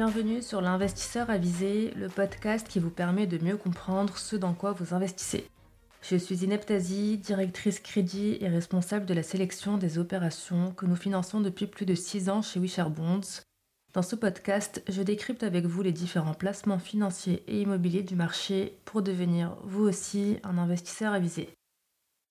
Bienvenue 0.00 0.42
sur 0.42 0.60
l'investisseur 0.60 1.28
avisé, 1.28 1.90
le 1.96 2.08
podcast 2.08 2.68
qui 2.68 2.78
vous 2.78 2.88
permet 2.88 3.26
de 3.26 3.44
mieux 3.44 3.56
comprendre 3.56 4.16
ce 4.16 4.36
dans 4.36 4.54
quoi 4.54 4.70
vous 4.70 4.94
investissez. 4.94 5.50
Je 6.02 6.14
suis 6.14 6.44
Ineptazi, 6.44 7.18
directrice 7.18 7.80
crédit 7.80 8.38
et 8.40 8.46
responsable 8.46 9.06
de 9.06 9.14
la 9.14 9.24
sélection 9.24 9.76
des 9.76 9.98
opérations 9.98 10.70
que 10.70 10.86
nous 10.86 10.94
finançons 10.94 11.40
depuis 11.40 11.66
plus 11.66 11.84
de 11.84 11.96
6 11.96 12.30
ans 12.30 12.42
chez 12.42 12.60
Wisher 12.60 12.84
Bonds. 12.88 13.42
Dans 13.92 14.02
ce 14.02 14.14
podcast, 14.14 14.84
je 14.88 15.02
décrypte 15.02 15.42
avec 15.42 15.66
vous 15.66 15.82
les 15.82 15.90
différents 15.90 16.32
placements 16.32 16.78
financiers 16.78 17.42
et 17.48 17.60
immobiliers 17.60 18.04
du 18.04 18.14
marché 18.14 18.78
pour 18.84 19.02
devenir 19.02 19.56
vous 19.64 19.82
aussi 19.82 20.36
un 20.44 20.58
investisseur 20.58 21.12
avisé. 21.12 21.48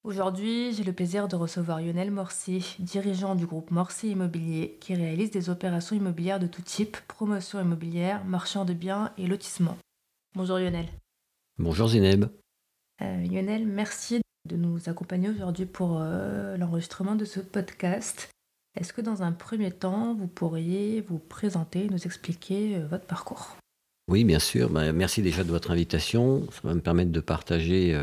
Aujourd'hui, 0.07 0.71
j'ai 0.71 0.85
le 0.85 0.93
plaisir 0.93 1.27
de 1.27 1.35
recevoir 1.35 1.81
Lionel 1.81 2.11
Morcy, 2.11 2.77
dirigeant 2.79 3.35
du 3.35 3.45
groupe 3.45 3.71
Morcy 3.71 4.11
Immobilier, 4.11 4.77
qui 4.79 4.95
réalise 4.95 5.31
des 5.31 5.49
opérations 5.49 5.97
immobilières 5.97 6.39
de 6.39 6.47
tout 6.47 6.61
type, 6.61 6.95
promotion 7.09 7.59
immobilière, 7.59 8.23
marchand 8.23 8.63
de 8.63 8.71
biens 8.71 9.11
et 9.17 9.27
lotissement. 9.27 9.77
Bonjour 10.33 10.59
Lionel. 10.59 10.85
Bonjour 11.59 11.89
Zineb. 11.89 12.23
Euh, 13.01 13.25
Lionel, 13.25 13.67
merci 13.67 14.21
de 14.47 14.55
nous 14.55 14.79
accompagner 14.87 15.27
aujourd'hui 15.27 15.65
pour 15.65 15.97
euh, 15.99 16.55
l'enregistrement 16.55 17.15
de 17.15 17.25
ce 17.25 17.41
podcast. 17.41 18.29
Est-ce 18.79 18.93
que 18.93 19.01
dans 19.01 19.23
un 19.23 19.33
premier 19.33 19.71
temps, 19.71 20.13
vous 20.13 20.27
pourriez 20.27 21.01
vous 21.01 21.19
présenter, 21.19 21.89
nous 21.89 22.05
expliquer 22.05 22.77
euh, 22.77 22.87
votre 22.87 23.07
parcours? 23.07 23.57
Oui, 24.07 24.23
bien 24.23 24.39
sûr. 24.39 24.69
Bah, 24.69 24.89
merci 24.93 25.21
déjà 25.21 25.43
de 25.43 25.49
votre 25.49 25.69
invitation. 25.69 26.49
Ça 26.51 26.61
va 26.63 26.73
me 26.73 26.79
permettre 26.79 27.11
de 27.11 27.19
partager 27.19 27.93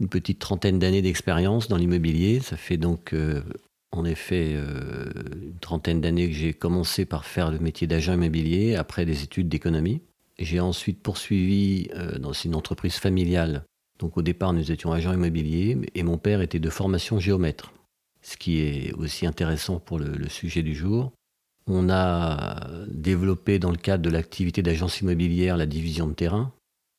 une 0.00 0.08
petite 0.08 0.38
trentaine 0.38 0.78
d'années 0.78 1.02
d'expérience 1.02 1.68
dans 1.68 1.76
l'immobilier. 1.76 2.40
Ça 2.40 2.56
fait 2.56 2.76
donc 2.76 3.12
euh, 3.12 3.42
en 3.90 4.04
effet 4.04 4.52
euh, 4.54 5.10
une 5.42 5.58
trentaine 5.58 6.00
d'années 6.00 6.28
que 6.28 6.36
j'ai 6.36 6.54
commencé 6.54 7.04
par 7.04 7.24
faire 7.24 7.50
le 7.50 7.58
métier 7.58 7.86
d'agent 7.86 8.14
immobilier 8.14 8.76
après 8.76 9.04
des 9.04 9.22
études 9.22 9.48
d'économie. 9.48 10.02
J'ai 10.38 10.60
ensuite 10.60 11.02
poursuivi 11.02 11.88
euh, 11.94 12.18
dans 12.18 12.32
une 12.32 12.54
entreprise 12.54 12.96
familiale. 12.96 13.64
Donc 13.98 14.16
au 14.16 14.22
départ, 14.22 14.52
nous 14.52 14.70
étions 14.70 14.92
agents 14.92 15.12
immobiliers 15.12 15.76
et 15.94 16.02
mon 16.04 16.18
père 16.18 16.40
était 16.40 16.60
de 16.60 16.70
formation 16.70 17.18
géomètre, 17.18 17.72
ce 18.22 18.36
qui 18.36 18.60
est 18.60 18.92
aussi 18.92 19.26
intéressant 19.26 19.80
pour 19.80 19.98
le 19.98 20.28
sujet 20.28 20.62
du 20.62 20.74
jour. 20.74 21.12
On 21.66 21.90
a 21.90 22.68
développé 22.88 23.58
dans 23.58 23.72
le 23.72 23.76
cadre 23.76 24.02
de 24.02 24.08
l'activité 24.08 24.62
d'agence 24.62 25.00
immobilière 25.00 25.56
la 25.56 25.66
division 25.66 26.06
de 26.06 26.14
terrain, 26.14 26.52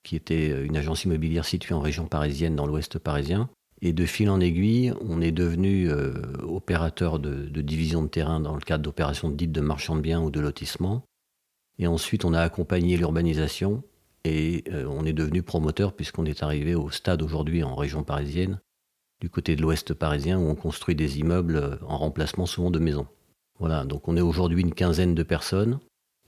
qui 0.04 0.16
était 0.16 0.50
euh, 0.52 0.66
une 0.66 0.78
agence 0.78 1.06
immobilière 1.06 1.46
située 1.46 1.74
en 1.74 1.82
région 1.82 2.06
parisienne, 2.06 2.56
dans 2.56 2.66
l'ouest 2.66 3.00
parisien. 3.00 3.50
Et 3.82 3.94
de 3.94 4.06
fil 4.06 4.30
en 4.30 4.40
aiguille, 4.42 4.94
on 5.02 5.22
est 5.22 5.32
devenu 5.32 5.90
euh, 5.90 6.14
opérateur 6.44 7.20
de, 7.20 7.46
division 7.62 8.04
de 8.04 8.08
terrain 8.08 8.40
dans 8.40 8.56
le 8.56 8.62
cadre 8.62 8.84
d'opérations 8.84 9.30
dites 9.30 9.54
de 9.54 9.62
marchand 9.62 9.96
de 9.96 10.02
biens 10.02 10.22
ou 10.22 10.32
de 10.32 10.40
lotissement. 10.40 11.04
Et 11.78 11.88
ensuite, 11.88 12.26
on 12.26 12.34
a 12.34 12.42
accompagné 12.42 12.98
l'urbanisation 12.98 13.84
et 14.26 14.66
euh, 14.72 14.86
on 14.90 15.06
est 15.06 15.14
devenu 15.14 15.44
promoteur 15.44 15.94
puisqu'on 15.94 16.26
est 16.26 16.44
arrivé 16.44 16.76
au 16.76 16.90
stade 16.90 17.22
aujourd'hui 17.22 17.64
en 17.64 17.74
région 17.76 18.04
parisienne, 18.04 18.60
du 19.22 19.30
côté 19.30 19.56
de 19.56 19.62
l'ouest 19.62 19.94
parisien, 19.94 20.38
où 20.38 20.50
on 20.50 20.56
construit 20.56 20.96
des 20.96 21.20
immeubles 21.20 21.80
en 21.88 21.98
remplacement 21.98 22.46
souvent 22.46 22.72
de 22.72 22.80
maisons. 22.80 23.08
Voilà, 23.60 23.86
donc 23.86 24.08
on 24.10 24.18
est 24.18 24.22
aujourd'hui 24.22 24.62
une 24.62 24.74
quinzaine 24.74 25.16
de 25.16 25.24
personnes. 25.24 25.80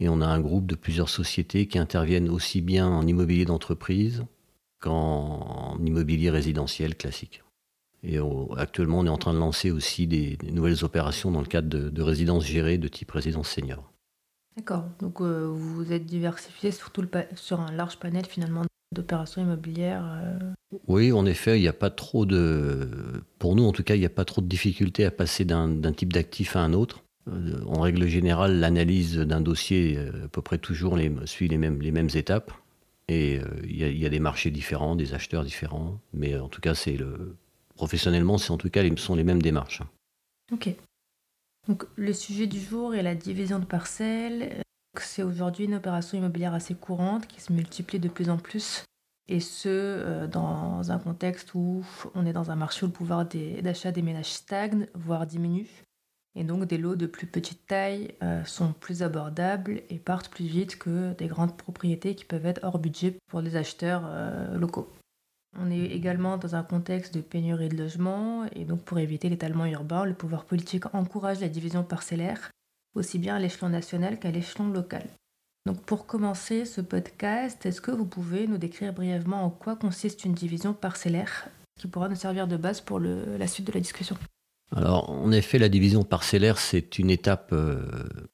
Et 0.02 0.10
on 0.10 0.20
a 0.20 0.26
un 0.26 0.40
groupe 0.40 0.66
de 0.66 0.74
plusieurs 0.74 1.10
sociétés 1.10 1.68
qui 1.68 1.78
interviennent 1.78 2.28
aussi 2.28 2.62
bien 2.62 2.88
en 2.88 3.06
immobilier 3.06 3.46
d'entreprise 3.46 4.26
qu'en 4.80 5.78
immobilier 5.86 6.32
résidentiel 6.32 6.96
classique. 6.96 7.44
Et 8.04 8.18
actuellement, 8.58 9.00
on 9.00 9.06
est 9.06 9.10
en 9.10 9.20
train 9.20 9.34
de 9.36 9.38
lancer 9.38 9.70
aussi 9.70 10.08
des, 10.08 10.40
nouvelles 10.52 10.84
opérations 10.84 11.30
dans 11.30 11.42
le 11.42 11.46
cadre 11.46 11.70
de, 11.70 12.02
résidences 12.02 12.46
gérées 12.46 12.80
de 12.80 12.88
type 12.88 13.12
résidence 13.12 13.48
senior. 13.50 13.94
D'accord. 14.58 14.86
Donc 15.00 15.22
euh, 15.22 15.48
vous 15.48 15.94
êtes 15.94 16.08
diversifié 16.08 16.72
sur, 16.72 16.92
sur 17.36 17.60
un 17.60 17.72
large 17.72 17.98
panel 17.98 18.26
finalement 18.26 18.64
d'opérations 18.92 19.44
immobilières. 19.44 20.04
Euh. 20.04 20.80
Oui, 20.88 21.12
en 21.12 21.28
effet, 21.28 21.60
il 21.60 21.62
n'y 21.62 21.68
a 21.68 21.74
pas 21.74 21.92
trop 21.92 22.26
de, 22.26 22.90
pour 23.38 23.56
nous 23.56 23.66
en 23.66 23.72
tout 23.72 23.84
cas, 23.84 23.94
il 23.94 24.00
n'y 24.00 24.06
a 24.08 24.10
pas 24.10 24.26
trop 24.26 24.42
de 24.42 24.48
difficultés 24.48 25.06
à 25.06 25.12
passer 25.12 25.46
d'un 25.46 25.94
type 25.94 26.12
d'actif 26.12 26.56
à 26.56 26.62
un 26.62 26.74
autre. 26.74 27.04
Euh, 27.28 27.64
en 27.66 27.82
règle 27.82 28.08
générale, 28.08 28.60
l'analyse 28.60 29.18
d'un 29.18 29.42
dossier 29.42 29.96
euh, 29.98 30.26
à 30.26 30.28
peu 30.28 30.42
près 30.42 30.58
toujours 30.58 30.98
suit 31.26 31.48
les 31.48 31.58
mêmes, 31.58 32.10
étapes. 32.16 32.52
Et 33.08 33.40
euh, 33.40 33.46
il 33.64 33.76
y, 33.76 34.06
a 34.06 34.10
des 34.10 34.20
marchés 34.20 34.52
différents, 34.52 34.96
des 34.96 35.14
acheteurs 35.14 35.44
différents. 35.44 36.00
Mais 36.14 36.38
en 36.38 36.48
tout 36.48 36.62
cas, 36.62 36.74
le... 36.98 37.36
professionnellement, 37.76 38.38
c'est 38.38 38.52
en 38.52 38.58
tout 38.58 38.70
cas, 38.70 38.84
sont 38.98 39.16
les 39.16 39.24
mêmes 39.24 39.42
démarches. 39.42 39.82
Ok. 40.52 40.70
Donc, 41.68 41.86
le 41.96 42.14
sujet 42.14 42.48
du 42.48 42.60
jour 42.60 42.96
est 42.96 43.04
la 43.04 43.16
division 43.16 43.60
de 43.60 43.66
parcelles. 43.66 44.62
C'est 45.00 45.24
aujourd'hui 45.24 45.66
une 45.66 45.76
opération 45.76 46.18
immobilière 46.18 46.54
assez 46.54 46.74
courante 46.74 47.28
qui 47.28 47.42
se 47.42 47.54
multiplie 47.54 48.00
de 48.00 48.10
plus 48.10 48.30
en 48.30 48.38
plus. 48.38 48.84
Et 49.28 49.40
ce, 49.40 50.26
dans 50.26 50.92
un 50.92 50.98
contexte 50.98 51.54
où 51.54 51.86
on 52.16 52.26
est 52.26 52.34
dans 52.34 52.52
un 52.52 52.56
marché 52.56 52.84
où 52.84 52.88
le 52.88 52.94
pouvoir 52.94 53.26
d'achat 53.62 53.92
des 53.92 54.02
ménages 54.02 54.32
stagne, 54.32 54.88
voire 54.96 55.28
diminue. 55.28 55.86
Et 56.36 56.44
donc 56.44 56.66
des 56.66 56.78
lots 56.78 56.96
de 56.96 57.08
plus 57.08 57.28
petite 57.28 57.68
taille 57.68 58.14
euh, 58.24 58.44
sont 58.46 58.72
plus 58.74 59.04
abordables 59.04 59.82
et 59.90 60.00
partent 60.00 60.30
plus 60.30 60.46
vite 60.46 60.78
que 60.78 61.14
des 61.14 61.28
grandes 61.28 61.58
propriétés 61.58 62.16
qui 62.16 62.24
peuvent 62.24 62.46
être 62.46 62.64
hors 62.64 62.80
budget 62.80 63.18
pour 63.28 63.42
les 63.42 63.58
acheteurs 63.58 64.04
euh, 64.06 64.58
locaux. 64.58 64.90
On 65.60 65.70
est 65.70 65.88
également 65.88 66.38
dans 66.38 66.56
un 66.56 66.64
contexte 66.64 67.14
de 67.14 67.20
pénurie 67.20 67.68
de 67.68 67.76
logements 67.76 68.46
et 68.56 68.64
donc 68.64 68.82
pour 68.84 69.00
éviter 69.00 69.28
l'étalement 69.28 69.66
urbain, 69.66 70.06
le 70.06 70.14
pouvoir 70.14 70.46
politique 70.46 70.94
encourage 70.96 71.42
la 71.42 71.50
division 71.50 71.84
parcellaire 71.84 72.52
aussi 72.96 73.20
bien 73.20 73.36
à 73.36 73.40
l'échelon 73.40 73.70
national 73.70 74.20
qu'à 74.20 74.32
l'échelon 74.32 74.70
local. 74.70 75.04
Donc 75.66 75.82
pour 75.82 76.06
commencer 76.06 76.66
ce 76.66 76.82
podcast, 76.82 77.66
est-ce 77.66 77.82
que 77.82 77.92
vous 77.92 78.06
pouvez 78.06 78.48
nous 78.48 78.58
décrire 78.58 78.94
brièvement 78.94 79.44
en 79.44 79.50
quoi 79.50 79.76
consiste 79.76 80.26
une 80.26 80.34
division 80.34 80.74
parcellaire 80.74 81.50
qui 81.80 81.88
pourra 81.88 82.10
nous 82.10 82.16
servir 82.16 82.48
de 82.48 82.58
base 82.58 82.82
pour 82.82 83.00
la 83.00 83.48
suite 83.48 83.68
de 83.68 83.72
la 83.72 83.80
discussion? 83.80 84.18
Alors, 84.74 85.10
en 85.10 85.32
effet, 85.32 85.60
la 85.60 85.70
division 85.70 86.04
parcellaire, 86.04 86.58
c'est 86.58 86.98
une 86.98 87.10
étape 87.10 87.50
euh, 87.52 87.86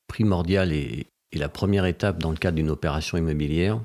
primordiale 0.08 0.72
et, 0.72 1.08
la 1.34 1.50
première 1.50 1.86
étape 1.86 2.20
dans 2.20 2.32
le 2.32 2.38
cadre 2.38 2.56
d'une 2.56 2.72
opération 2.72 3.16
immobilière. 3.16 3.80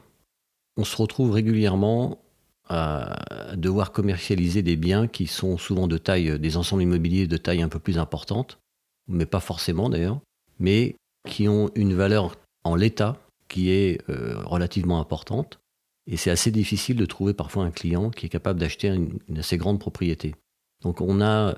On 0.79 0.85
se 0.85 0.97
retrouve 0.97 1.33
régulièrement 1.33 2.23
à 2.67 3.19
devoir 3.57 3.93
commercialiser 3.93 4.63
des 4.63 4.77
biens 4.77 5.07
qui 5.07 5.27
sont 5.27 5.59
souvent 5.59 5.87
de 5.87 5.99
taille, 5.99 6.39
des 6.39 6.57
ensembles 6.57 6.83
immobiliers 6.83 7.27
de 7.27 7.37
taille 7.37 7.61
un 7.61 7.69
peu 7.69 7.79
plus 7.79 7.99
importante, 7.99 8.59
mais 9.07 9.27
pas 9.27 9.41
forcément 9.41 9.91
d'ailleurs, 9.91 10.19
mais 10.61 10.97
qui 11.29 11.47
ont 11.47 11.71
une 11.75 11.93
valeur 11.93 12.37
en 12.65 12.75
l'état 12.75 13.19
qui 13.49 13.69
est 13.71 14.01
euh, 14.09 14.41
relativement 14.45 14.99
importante. 14.99 15.59
Et 16.07 16.17
c'est 16.17 16.31
assez 16.31 16.51
difficile 16.51 16.97
de 16.97 17.05
trouver 17.05 17.35
parfois 17.35 17.65
un 17.65 17.71
client 17.71 18.09
qui 18.09 18.27
est 18.27 18.31
capable 18.31 18.61
d'acheter 18.61 18.89
une, 18.89 19.19
une 19.29 19.41
assez 19.41 19.59
grande 19.59 19.79
propriété. 19.79 20.35
Donc 20.81 21.03
on 21.03 21.21
a 21.21 21.55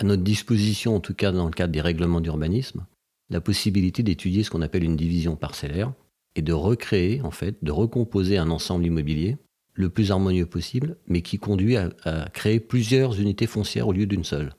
à 0.00 0.04
notre 0.04 0.22
disposition, 0.22 0.96
en 0.96 1.00
tout 1.00 1.14
cas 1.14 1.32
dans 1.32 1.44
le 1.44 1.50
cadre 1.50 1.72
des 1.72 1.80
règlements 1.80 2.20
d'urbanisme, 2.20 2.86
la 3.30 3.40
possibilité 3.40 4.02
d'étudier 4.02 4.42
ce 4.42 4.50
qu'on 4.50 4.62
appelle 4.62 4.84
une 4.84 4.96
division 4.96 5.36
parcellaire 5.36 5.92
et 6.36 6.42
de 6.42 6.52
recréer, 6.52 7.22
en 7.22 7.30
fait, 7.30 7.56
de 7.62 7.72
recomposer 7.72 8.38
un 8.38 8.50
ensemble 8.50 8.86
immobilier 8.86 9.36
le 9.72 9.88
plus 9.88 10.12
harmonieux 10.12 10.46
possible, 10.46 10.96
mais 11.08 11.22
qui 11.22 11.38
conduit 11.38 11.76
à, 11.76 11.90
créer 12.32 12.60
plusieurs 12.60 13.18
unités 13.18 13.46
foncières 13.46 13.88
au 13.88 13.92
lieu 13.92 14.06
d'une 14.06 14.24
seule. 14.24 14.54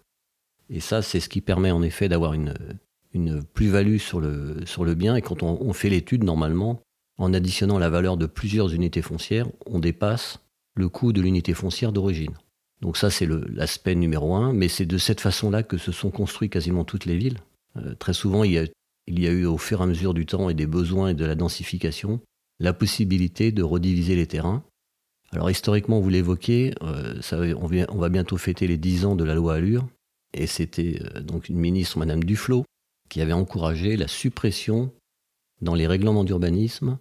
Et 0.70 0.80
ça, 0.80 1.02
c'est 1.02 1.20
ce 1.20 1.30
qui 1.30 1.42
permet 1.42 1.72
en 1.72 1.84
effet 1.84 2.10
d'avoir 2.10 2.34
une, 2.34 2.54
plus-value 3.54 3.98
sur 3.98 4.20
le, 4.20 4.66
sur 4.66 4.84
le 4.84 4.94
bien. 4.94 5.16
Et 5.16 5.22
quand 5.22 5.42
on 5.42 5.72
fait 5.72 5.90
l'étude, 5.90 6.26
normalement, 6.26 6.82
en 7.18 7.34
additionnant 7.34 7.80
la 7.80 7.90
valeur 7.90 8.18
de 8.18 8.26
plusieurs 8.26 8.74
unités 8.74 9.02
foncières, 9.02 9.48
on 9.66 9.80
dépasse 9.80 10.40
le 10.76 10.90
coût 10.90 11.14
de 11.14 11.22
l'unité 11.22 11.54
foncière 11.54 11.94
d'origine. 11.94 12.36
Donc 12.82 12.98
ça, 12.98 13.10
c'est 13.10 13.28
l'aspect 13.28 13.96
numéro 13.96 14.36
un, 14.36 14.54
mais 14.54 14.68
c'est 14.68 14.86
de 14.86 14.98
cette 14.98 15.22
façon-là 15.22 15.64
que 15.64 15.78
se 15.78 15.92
sont 15.92 16.12
construites 16.12 16.52
quasiment 16.52 16.84
toutes 16.84 17.06
les 17.06 17.18
villes. 17.18 17.40
Euh, 17.78 17.96
très 17.96 18.14
souvent, 18.14 18.44
il 18.44 18.52
y, 18.52 18.58
a, 19.28 19.32
eu 19.32 19.46
au 19.46 19.58
fur 19.58 19.80
et 19.80 19.84
à 19.84 19.88
mesure 19.88 20.14
du 20.14 20.26
temps 20.26 20.50
et 20.50 20.54
des 20.54 20.68
besoins 20.68 21.10
et 21.10 21.14
de 21.14 21.26
la 21.26 21.36
densification, 21.36 22.20
la 22.60 22.74
possibilité 22.74 23.52
de 23.52 23.64
rediviser 23.64 24.16
les 24.16 24.28
terrains. 24.28 24.64
Alors 25.32 25.50
historiquement, 25.50 26.00
vous 26.00 26.10
l'évoquez, 26.10 26.74
euh, 26.82 27.20
on, 27.34 27.70
on, 27.90 27.98
va 27.98 28.10
bientôt 28.10 28.38
fêter 28.38 28.68
les 28.68 28.78
10 28.78 29.06
ans 29.06 29.16
de 29.16 29.24
la 29.24 29.36
loi 29.36 29.56
Allure, 29.56 29.88
et 30.34 30.48
c'était 30.48 31.00
euh, 31.16 31.22
donc 31.22 31.50
une 31.50 31.58
ministre, 31.58 31.98
Madame 31.98 32.24
Duflot, 32.24 32.66
qui 33.10 33.22
avait 33.22 33.34
encouragé 33.34 33.98
la 33.98 34.08
suppression 34.08 34.92
dans 35.62 35.76
les 35.76 35.88
règlements 35.88 36.24
d'urbanisme 36.24 37.00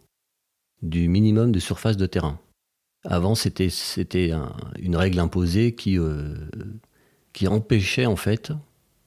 du 0.82 1.09
minimum 1.09 1.50
de 1.53 1.61
surface 1.61 1.97
de 1.97 2.06
terrain. 2.06 2.38
Avant, 3.05 3.35
c'était 3.35 3.69
une 4.79 4.97
règle 4.97 5.21
imposée 5.21 5.75
qui, 5.75 5.99
euh, 5.99 6.35
qui 7.33 7.47
empêchait 7.47 8.06
en 8.06 8.17
fait 8.17 8.53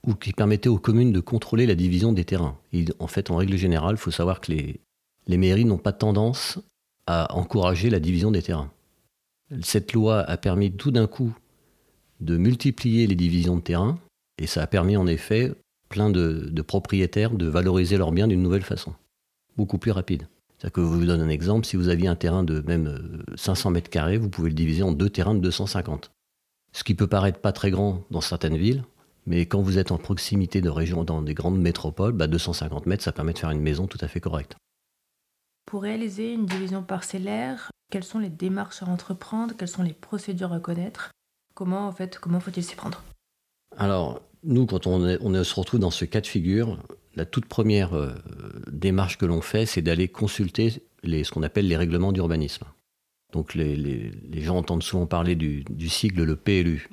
ou 0.06 0.14
qui 0.14 0.32
permettait 0.32 0.68
aux 0.68 0.78
communes 0.78 1.12
de 1.12 1.20
contrôler 1.20 1.66
la 1.66 1.74
division 1.74 2.12
des 2.12 2.24
terrains. 2.24 2.56
en 3.00 3.06
fait, 3.08 3.30
en 3.30 3.36
règle 3.36 3.56
générale, 3.56 3.96
il 3.96 3.98
faut 3.98 4.12
savoir 4.12 4.40
que 4.40 4.52
les, 4.52 5.36
mairies 5.36 5.64
n'ont 5.64 5.78
pas 5.78 5.92
tendance 5.92 6.60
à 7.06 7.34
encourager 7.34 7.90
la 7.90 7.98
division 7.98 8.30
des 8.30 8.42
terrains. 8.42 8.70
Cette 9.62 9.92
loi 9.92 10.20
a 10.20 10.36
permis 10.36 10.70
tout 10.70 10.92
d'un 10.92 11.06
coup 11.06 11.34
de 12.20 12.36
multiplier 12.36 13.06
les 13.06 13.16
divisions 13.16 13.56
de 13.56 13.62
terrain 13.62 13.98
et 14.38 14.46
ça 14.46 14.62
a 14.62 14.66
permis 14.66 14.96
en 14.96 15.06
effet 15.06 15.52
plein 15.88 16.10
de, 16.10 16.48
de 16.50 16.62
propriétaires 16.62 17.32
de 17.32 17.46
valoriser 17.46 17.96
leurs 17.96 18.12
biens 18.12 18.28
d'une 18.28 18.42
nouvelle 18.42 18.62
façon, 18.62 18.94
beaucoup 19.56 19.78
plus 19.78 19.90
rapide. 19.90 20.28
C'est-à-dire 20.58 20.72
que 20.72 20.80
je 20.82 20.86
vous 20.86 21.06
donne 21.06 21.20
un 21.20 21.28
exemple, 21.28 21.66
si 21.66 21.76
vous 21.76 21.88
aviez 21.88 22.08
un 22.08 22.16
terrain 22.16 22.42
de 22.42 22.60
même 22.60 23.22
500 23.36 23.70
mètres 23.70 23.90
carrés, 23.90 24.18
vous 24.18 24.28
pouvez 24.28 24.50
le 24.50 24.56
diviser 24.56 24.82
en 24.82 24.92
deux 24.92 25.08
terrains 25.08 25.34
de 25.34 25.40
250. 25.40 26.10
Ce 26.72 26.84
qui 26.84 26.94
peut 26.94 27.06
paraître 27.06 27.40
pas 27.40 27.52
très 27.52 27.70
grand 27.70 28.04
dans 28.10 28.20
certaines 28.20 28.56
villes, 28.56 28.84
mais 29.26 29.46
quand 29.46 29.60
vous 29.60 29.78
êtes 29.78 29.92
en 29.92 29.98
proximité 29.98 30.60
de 30.60 30.68
régions, 30.68 31.04
dans 31.04 31.22
des 31.22 31.34
grandes 31.34 31.60
métropoles, 31.60 32.16
250 32.16 32.84
bah, 32.84 32.88
mètres, 32.90 33.04
ça 33.04 33.12
permet 33.12 33.34
de 33.34 33.38
faire 33.38 33.50
une 33.50 33.60
maison 33.60 33.86
tout 33.86 33.98
à 34.00 34.08
fait 34.08 34.20
correcte. 34.20 34.56
Pour 35.64 35.82
réaliser 35.82 36.32
une 36.32 36.46
division 36.46 36.82
parcellaire, 36.82 37.70
quelles 37.90 38.04
sont 38.04 38.18
les 38.18 38.30
démarches 38.30 38.82
à 38.82 38.86
entreprendre? 38.86 39.54
Quelles 39.56 39.68
sont 39.68 39.82
les 39.82 39.92
procédures 39.92 40.52
à 40.52 40.60
connaître? 40.60 41.10
Comment, 41.54 41.86
en 41.86 41.92
fait, 41.92 42.18
comment 42.18 42.40
faut-il 42.40 42.64
s'y 42.64 42.74
prendre? 42.74 43.02
Alors, 43.76 44.22
nous, 44.44 44.66
quand 44.66 44.86
on, 44.86 45.00
se 45.00 45.54
retrouve 45.54 45.80
dans 45.80 45.90
ce 45.90 46.04
cas 46.04 46.20
de 46.20 46.26
figure, 46.26 46.78
la 47.14 47.24
toute 47.24 47.46
première 47.46 47.94
euh, 47.94 48.12
démarche 48.70 49.18
que 49.18 49.26
l'on 49.26 49.40
fait, 49.40 49.66
c'est 49.66 49.82
d'aller 49.82 50.08
consulter 50.08 50.82
ce 51.04 51.30
qu'on 51.30 51.42
appelle 51.42 51.66
les 51.66 51.76
règlements 51.76 52.12
d'urbanisme. 52.12 52.64
Donc 53.32 53.54
les, 53.54 54.12
gens 54.34 54.56
entendent 54.56 54.82
souvent 54.82 55.06
parler 55.06 55.34
du, 55.34 55.88
sigle 55.88 56.24
le 56.24 56.36
PLU, 56.36 56.88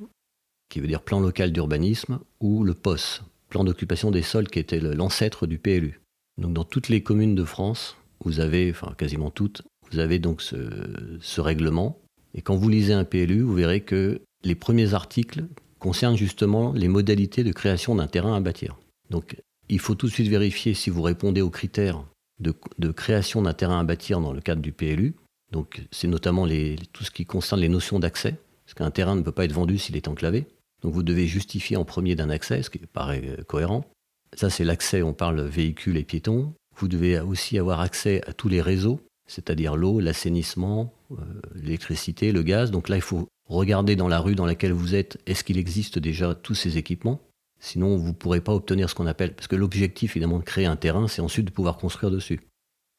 qui 0.69 0.79
veut 0.79 0.87
dire 0.87 1.01
plan 1.01 1.19
local 1.19 1.51
d'urbanisme, 1.51 2.19
ou 2.39 2.63
le 2.63 2.73
POS, 2.73 3.21
plan 3.49 3.63
d'occupation 3.63 4.11
des 4.11 4.21
sols, 4.21 4.49
qui 4.49 4.59
était 4.59 4.79
l'ancêtre 4.79 5.47
du 5.47 5.59
PLU. 5.59 6.01
Donc 6.37 6.53
dans 6.53 6.65
toutes 6.65 6.89
les 6.89 7.01
communes 7.01 7.35
de 7.35 7.45
France, 7.45 7.95
vous 8.23 8.39
avez, 8.39 8.71
enfin 8.71 8.93
quasiment 8.97 9.29
toutes, 9.29 9.61
vous 9.91 9.99
avez 9.99 10.19
donc 10.19 10.41
ce, 10.41 11.41
règlement. 11.41 11.99
Et 12.33 12.41
quand 12.41 12.55
vous 12.55 12.69
lisez 12.69 12.93
un 12.93 13.05
PLU, 13.05 13.41
vous 13.41 13.53
verrez 13.53 13.81
que 13.81 14.21
les 14.43 14.55
premiers 14.55 14.93
articles 14.93 15.45
concernent 15.85 16.17
justement 16.17 16.73
les 16.73 16.87
modalités 16.87 17.43
de 17.43 17.51
création 17.51 17.93
d'un 17.93 18.07
terrain 18.07 18.35
à 18.35 18.39
bâtir. 18.39 18.75
Donc 19.11 19.37
il 19.69 19.79
faut 19.79 19.93
tout 19.93 20.07
de 20.07 20.11
suite 20.11 20.29
vérifier 20.29 20.73
si 20.73 20.89
vous 20.89 21.03
répondez 21.03 21.41
aux 21.41 21.51
critères 21.51 22.03
de, 22.39 22.91
création 22.91 23.43
d'un 23.43 23.53
terrain 23.53 23.81
à 23.81 23.83
bâtir 23.83 24.19
dans 24.19 24.33
le 24.33 24.41
cadre 24.41 24.63
du 24.63 24.71
PLU. 24.71 25.13
Donc 25.51 25.83
c'est 25.91 26.07
notamment 26.07 26.47
tout 26.91 27.03
ce 27.03 27.11
qui 27.11 27.27
concerne 27.27 27.61
les 27.61 27.69
notions 27.69 27.99
d'accès, 27.99 28.33
parce 28.65 28.73
qu'un 28.73 28.89
terrain 28.89 29.15
ne 29.15 29.21
peut 29.21 29.31
pas 29.31 29.45
être 29.45 29.53
vendu 29.53 29.77
s'il 29.77 29.95
est 29.95 30.07
enclavé. 30.07 30.47
Donc 30.81 30.91
vous 30.91 31.03
devez 31.03 31.27
justifier 31.27 31.77
en 31.77 31.85
premier 31.85 32.15
d'un 32.15 32.31
accès, 32.31 32.63
ce 32.63 32.71
qui 32.71 32.79
paraît 32.79 33.21
euh, 33.23 33.43
cohérent. 33.43 33.85
Ça, 34.33 34.49
c'est 34.49 34.63
l'accès, 34.63 35.03
on 35.03 35.13
parle 35.13 35.41
véhicules 35.41 35.97
et 35.97 36.03
piétons. 36.03 36.51
Vous 36.77 36.87
devez 36.87 37.19
aussi 37.19 37.59
avoir 37.59 37.79
accès 37.81 38.23
à 38.27 38.33
tous 38.33 38.49
les 38.49 38.61
réseaux, 38.61 38.99
c'est-à-dire 39.27 39.75
l'eau, 39.75 39.99
l'assainissement, 39.99 40.93
euh, 41.11 41.15
l'électricité, 41.55 42.31
le 42.31 42.43
gaz. 42.43 42.71
Donc 42.71 42.89
là, 42.89 42.95
il 42.95 43.01
faut 43.01 43.27
regarder 43.47 43.95
dans 43.95 44.07
la 44.07 44.19
rue 44.19 44.35
dans 44.35 44.45
laquelle 44.45 44.73
vous 44.73 44.95
êtes, 44.95 45.17
est-ce 45.25 45.43
qu'il 45.43 45.57
existe 45.57 45.99
déjà 45.99 46.35
tous 46.35 46.55
ces 46.55 46.77
équipements? 46.77 47.21
Sinon, 47.59 47.97
vous 47.97 48.09
ne 48.09 48.13
pourrez 48.13 48.41
pas 48.41 48.53
obtenir 48.53 48.89
ce 48.89 48.95
qu'on 48.95 49.07
appelle, 49.07 49.33
parce 49.33 49.47
que 49.47 49.55
l'objectif 49.55 50.15
évidemment 50.15 50.39
de 50.39 50.43
créer 50.43 50.65
un 50.65 50.75
terrain, 50.75 51.07
c'est 51.07 51.21
ensuite 51.21 51.45
de 51.45 51.51
pouvoir 51.51 51.77
construire 51.77 52.11
dessus. 52.11 52.41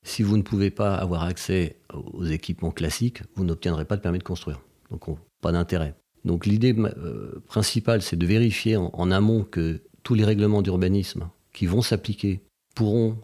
Si 0.05 0.23
vous 0.23 0.37
ne 0.37 0.43
pouvez 0.43 0.71
pas 0.71 0.95
avoir 0.95 1.23
accès 1.23 1.77
aux 1.93 2.25
équipements 2.25 2.71
classiques, 2.71 3.23
vous 3.35 3.45
n'obtiendrez 3.45 3.85
pas 3.85 3.97
de 3.97 4.03
permis 4.03 4.19
de 4.19 4.25
construire. 4.25 4.61
Donc, 4.91 5.05
pas 5.41 5.53
d'intérêt. 5.53 5.95
Donc 6.27 6.45
l'idée 6.45 6.75
euh, 6.77 7.41
principale, 7.47 8.03
c'est 8.03 8.17
de 8.17 8.27
vérifier 8.27 8.77
en, 8.77 9.11
amont 9.11 9.45
que 9.45 9.81
tous 10.03 10.15
les 10.15 10.25
règlements 10.25 10.61
d'urbanisme 10.61 11.31
qui 11.53 11.67
vont 11.67 11.83
s'appliquer 11.83 12.43
pourront 12.75 13.17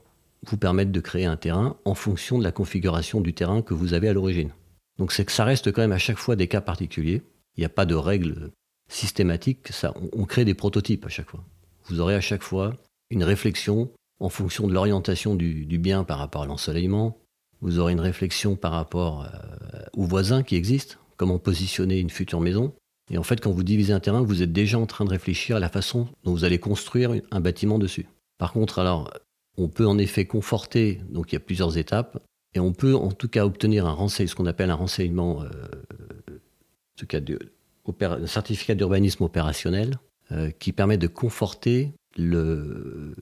vous 0.46 0.56
permettre 0.56 0.92
de 0.92 1.00
créer 1.00 1.24
un 1.24 1.36
terrain 1.36 1.76
en 1.84 1.94
fonction 1.94 2.38
de 2.38 2.44
la 2.44 2.52
configuration 2.52 3.20
du 3.20 3.34
terrain 3.34 3.62
que 3.62 3.74
vous 3.74 3.94
avez 3.94 4.08
à 4.08 4.12
l'origine. 4.12 4.50
Donc 4.98 5.12
c'est 5.12 5.24
que 5.24 5.32
ça 5.32 5.44
reste 5.44 5.72
quand 5.72 5.82
même 5.82 5.92
à 5.92 5.98
chaque 5.98 6.18
fois 6.18 6.36
des 6.36 6.48
cas 6.48 6.60
particuliers. 6.60 7.22
Il 7.56 7.60
n'y 7.60 7.66
a 7.66 7.70
pas 7.70 7.86
de 7.86 7.94
règles 7.94 8.50
systématiques. 8.88 9.68
Ça, 9.70 9.94
on, 10.12 10.24
crée 10.24 10.44
des 10.44 10.54
prototypes 10.54 11.06
à 11.06 11.08
chaque 11.08 11.30
fois. 11.30 11.44
Vous 11.86 12.00
aurez 12.00 12.14
à 12.14 12.20
chaque 12.20 12.42
fois 12.42 12.76
une 13.10 13.24
réflexion 13.24 13.90
en 14.20 14.28
fonction 14.28 14.66
de 14.66 14.72
l'orientation 14.72 15.34
du, 15.34 15.78
bien 15.78 16.04
par 16.04 16.18
rapport 16.18 16.42
à 16.42 16.46
l'ensoleillement. 16.46 17.18
Vous 17.60 17.78
aurez 17.78 17.92
une 17.92 18.00
réflexion 18.00 18.56
par 18.56 18.72
rapport 18.72 19.24
euh, 19.24 19.82
aux 19.96 20.04
voisins 20.04 20.42
qui 20.42 20.56
existent, 20.56 20.96
comment 21.16 21.38
positionner 21.38 21.98
une 21.98 22.10
future 22.10 22.40
maison. 22.40 22.74
Et 23.10 23.18
en 23.18 23.22
fait, 23.22 23.40
quand 23.40 23.50
vous 23.50 23.64
divisez 23.64 23.92
un 23.92 24.00
terrain, 24.00 24.22
vous 24.22 24.42
êtes 24.42 24.52
déjà 24.52 24.78
en 24.78 24.86
train 24.86 25.04
de 25.04 25.10
réfléchir 25.10 25.56
à 25.56 25.60
la 25.60 25.68
façon 25.68 26.08
dont 26.24 26.32
vous 26.32 26.44
allez 26.44 26.58
construire 26.58 27.12
un 27.30 27.40
bâtiment 27.40 27.78
dessus. 27.78 28.06
Par 28.38 28.52
contre, 28.52 28.78
alors, 28.78 29.12
on 29.56 29.68
peut 29.68 29.86
en 29.86 29.98
effet 29.98 30.24
conforter, 30.24 31.00
donc 31.10 31.32
il 31.32 31.34
y 31.34 31.36
a 31.36 31.40
plusieurs 31.40 31.78
étapes, 31.78 32.22
et 32.54 32.60
on 32.60 32.72
peut 32.72 32.94
en 32.94 33.12
tout 33.12 33.28
cas 33.28 33.44
obtenir 33.44 33.86
un 33.86 33.92
renseignement, 33.92 34.30
ce 34.30 34.34
qu'on 34.34 34.46
appelle 34.46 34.70
un 34.70 34.74
renseignement, 34.74 35.42
euh, 35.42 35.48
ce 36.96 37.04
cas 37.04 37.20
de, 37.20 37.38
un 38.00 38.26
certificat 38.26 38.74
d'urbanisme 38.74 39.24
opérationnel, 39.24 39.98
euh, 40.32 40.50
qui 40.50 40.72
permet 40.72 40.98
de 40.98 41.06
conforter 41.06 41.92
le, 42.16 43.14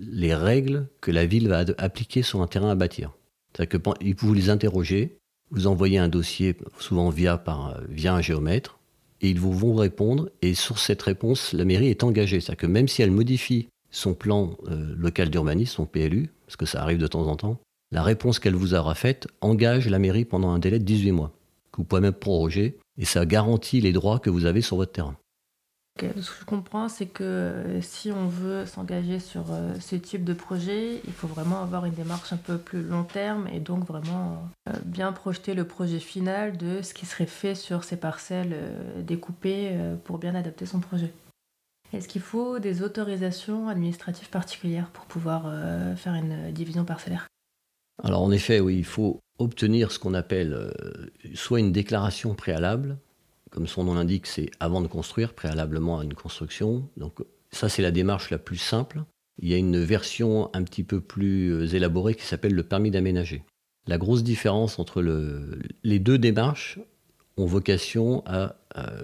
les 0.00 0.34
règles 0.34 0.88
que 1.00 1.10
la 1.10 1.26
ville 1.26 1.48
va 1.48 1.64
appliquer 1.78 2.22
sur 2.22 2.42
un 2.42 2.46
terrain 2.46 2.70
à 2.70 2.74
bâtir. 2.74 3.12
C'est-à-dire 3.52 3.80
que 3.80 4.24
vous 4.26 4.34
les 4.34 4.50
interroger, 4.50 5.18
vous 5.50 5.66
envoyez 5.66 5.98
un 5.98 6.08
dossier, 6.08 6.56
souvent 6.78 7.10
via, 7.10 7.38
par, 7.38 7.80
via 7.88 8.14
un 8.14 8.20
géomètre, 8.20 8.78
et 9.20 9.30
ils 9.30 9.40
vont 9.40 9.74
répondre. 9.74 10.30
Et 10.42 10.54
sur 10.54 10.78
cette 10.78 11.02
réponse, 11.02 11.52
la 11.52 11.64
mairie 11.64 11.88
est 11.88 12.04
engagée. 12.04 12.40
C'est-à-dire 12.40 12.58
que 12.58 12.66
même 12.66 12.88
si 12.88 13.02
elle 13.02 13.10
modifie 13.10 13.68
son 13.90 14.14
plan 14.14 14.56
euh, 14.68 14.94
local 14.96 15.30
d'urbanisme, 15.30 15.76
son 15.76 15.86
PLU, 15.86 16.30
parce 16.46 16.56
que 16.56 16.66
ça 16.66 16.82
arrive 16.82 16.98
de 16.98 17.06
temps 17.06 17.26
en 17.26 17.36
temps, 17.36 17.58
la 17.90 18.02
réponse 18.02 18.38
qu'elle 18.38 18.54
vous 18.54 18.74
aura 18.74 18.94
faite 18.94 19.28
engage 19.40 19.88
la 19.88 19.98
mairie 19.98 20.24
pendant 20.24 20.50
un 20.50 20.58
délai 20.58 20.78
de 20.78 20.84
18 20.84 21.12
mois, 21.12 21.32
que 21.72 21.78
vous 21.78 21.84
pouvez 21.84 22.02
même 22.02 22.12
proroger, 22.12 22.78
et 22.98 23.04
ça 23.04 23.24
garantit 23.24 23.80
les 23.80 23.92
droits 23.92 24.18
que 24.18 24.30
vous 24.30 24.44
avez 24.44 24.60
sur 24.60 24.76
votre 24.76 24.92
terrain. 24.92 25.16
Ce 26.00 26.06
que 26.06 26.20
je 26.20 26.44
comprends, 26.44 26.88
c'est 26.88 27.06
que 27.06 27.24
euh, 27.24 27.80
si 27.82 28.12
on 28.12 28.28
veut 28.28 28.66
s'engager 28.66 29.18
sur 29.18 29.46
euh, 29.50 29.74
ce 29.80 29.96
type 29.96 30.22
de 30.22 30.32
projet, 30.32 31.00
il 31.04 31.12
faut 31.12 31.26
vraiment 31.26 31.60
avoir 31.60 31.86
une 31.86 31.94
démarche 31.94 32.32
un 32.32 32.36
peu 32.36 32.56
plus 32.56 32.82
long 32.82 33.02
terme 33.02 33.48
et 33.52 33.58
donc 33.58 33.84
vraiment 33.84 34.48
bien 34.84 35.10
projeter 35.10 35.54
le 35.54 35.64
projet 35.64 35.98
final 35.98 36.56
de 36.56 36.82
ce 36.82 36.94
qui 36.94 37.04
serait 37.04 37.26
fait 37.26 37.56
sur 37.56 37.82
ces 37.82 37.96
parcelles 37.96 38.56
découpées 38.98 39.76
pour 40.04 40.18
bien 40.18 40.36
adapter 40.36 40.66
son 40.66 40.78
projet. 40.78 41.12
Est-ce 41.92 42.08
qu'il 42.08 42.20
faut 42.20 42.58
des 42.58 42.82
autorisations 42.82 43.68
administratives 43.68 44.28
particulières 44.28 44.90
pour 44.90 45.06
pouvoir 45.06 45.50
faire 45.96 46.14
une 46.14 46.52
division 46.52 46.84
parcellaire? 46.84 47.26
Alors 48.04 48.22
en 48.22 48.30
effet, 48.30 48.60
oui, 48.60 48.76
il 48.76 48.84
faut 48.84 49.20
obtenir 49.38 49.90
ce 49.90 49.98
qu'on 49.98 50.14
appelle 50.14 50.72
soit 51.34 51.60
une 51.60 51.72
déclaration 51.72 52.34
préalable, 52.34 52.98
comme 53.50 53.66
son 53.66 53.84
nom 53.84 53.94
l'indique, 53.94 54.26
c'est 54.26 54.50
avant 54.60 54.80
de 54.80 54.88
construire, 54.88 55.34
préalablement 55.34 55.98
à 55.98 56.04
une 56.04 56.14
construction. 56.14 56.88
Donc 56.96 57.20
ça, 57.50 57.68
c'est 57.68 57.82
la 57.82 57.90
démarche 57.90 58.30
la 58.30 58.38
plus 58.38 58.58
simple. 58.58 59.02
Il 59.40 59.48
y 59.48 59.54
a 59.54 59.56
une 59.56 59.82
version 59.82 60.50
un 60.54 60.62
petit 60.64 60.82
peu 60.82 61.00
plus 61.00 61.52
euh, 61.52 61.66
élaborée 61.66 62.14
qui 62.14 62.24
s'appelle 62.24 62.54
le 62.54 62.62
permis 62.62 62.90
d'aménager. 62.90 63.44
La 63.86 63.98
grosse 63.98 64.22
différence 64.22 64.78
entre 64.78 65.00
les 65.82 65.98
deux 65.98 66.18
démarches 66.18 66.78
ont 67.38 67.46
vocation 67.46 68.22
à, 68.26 68.56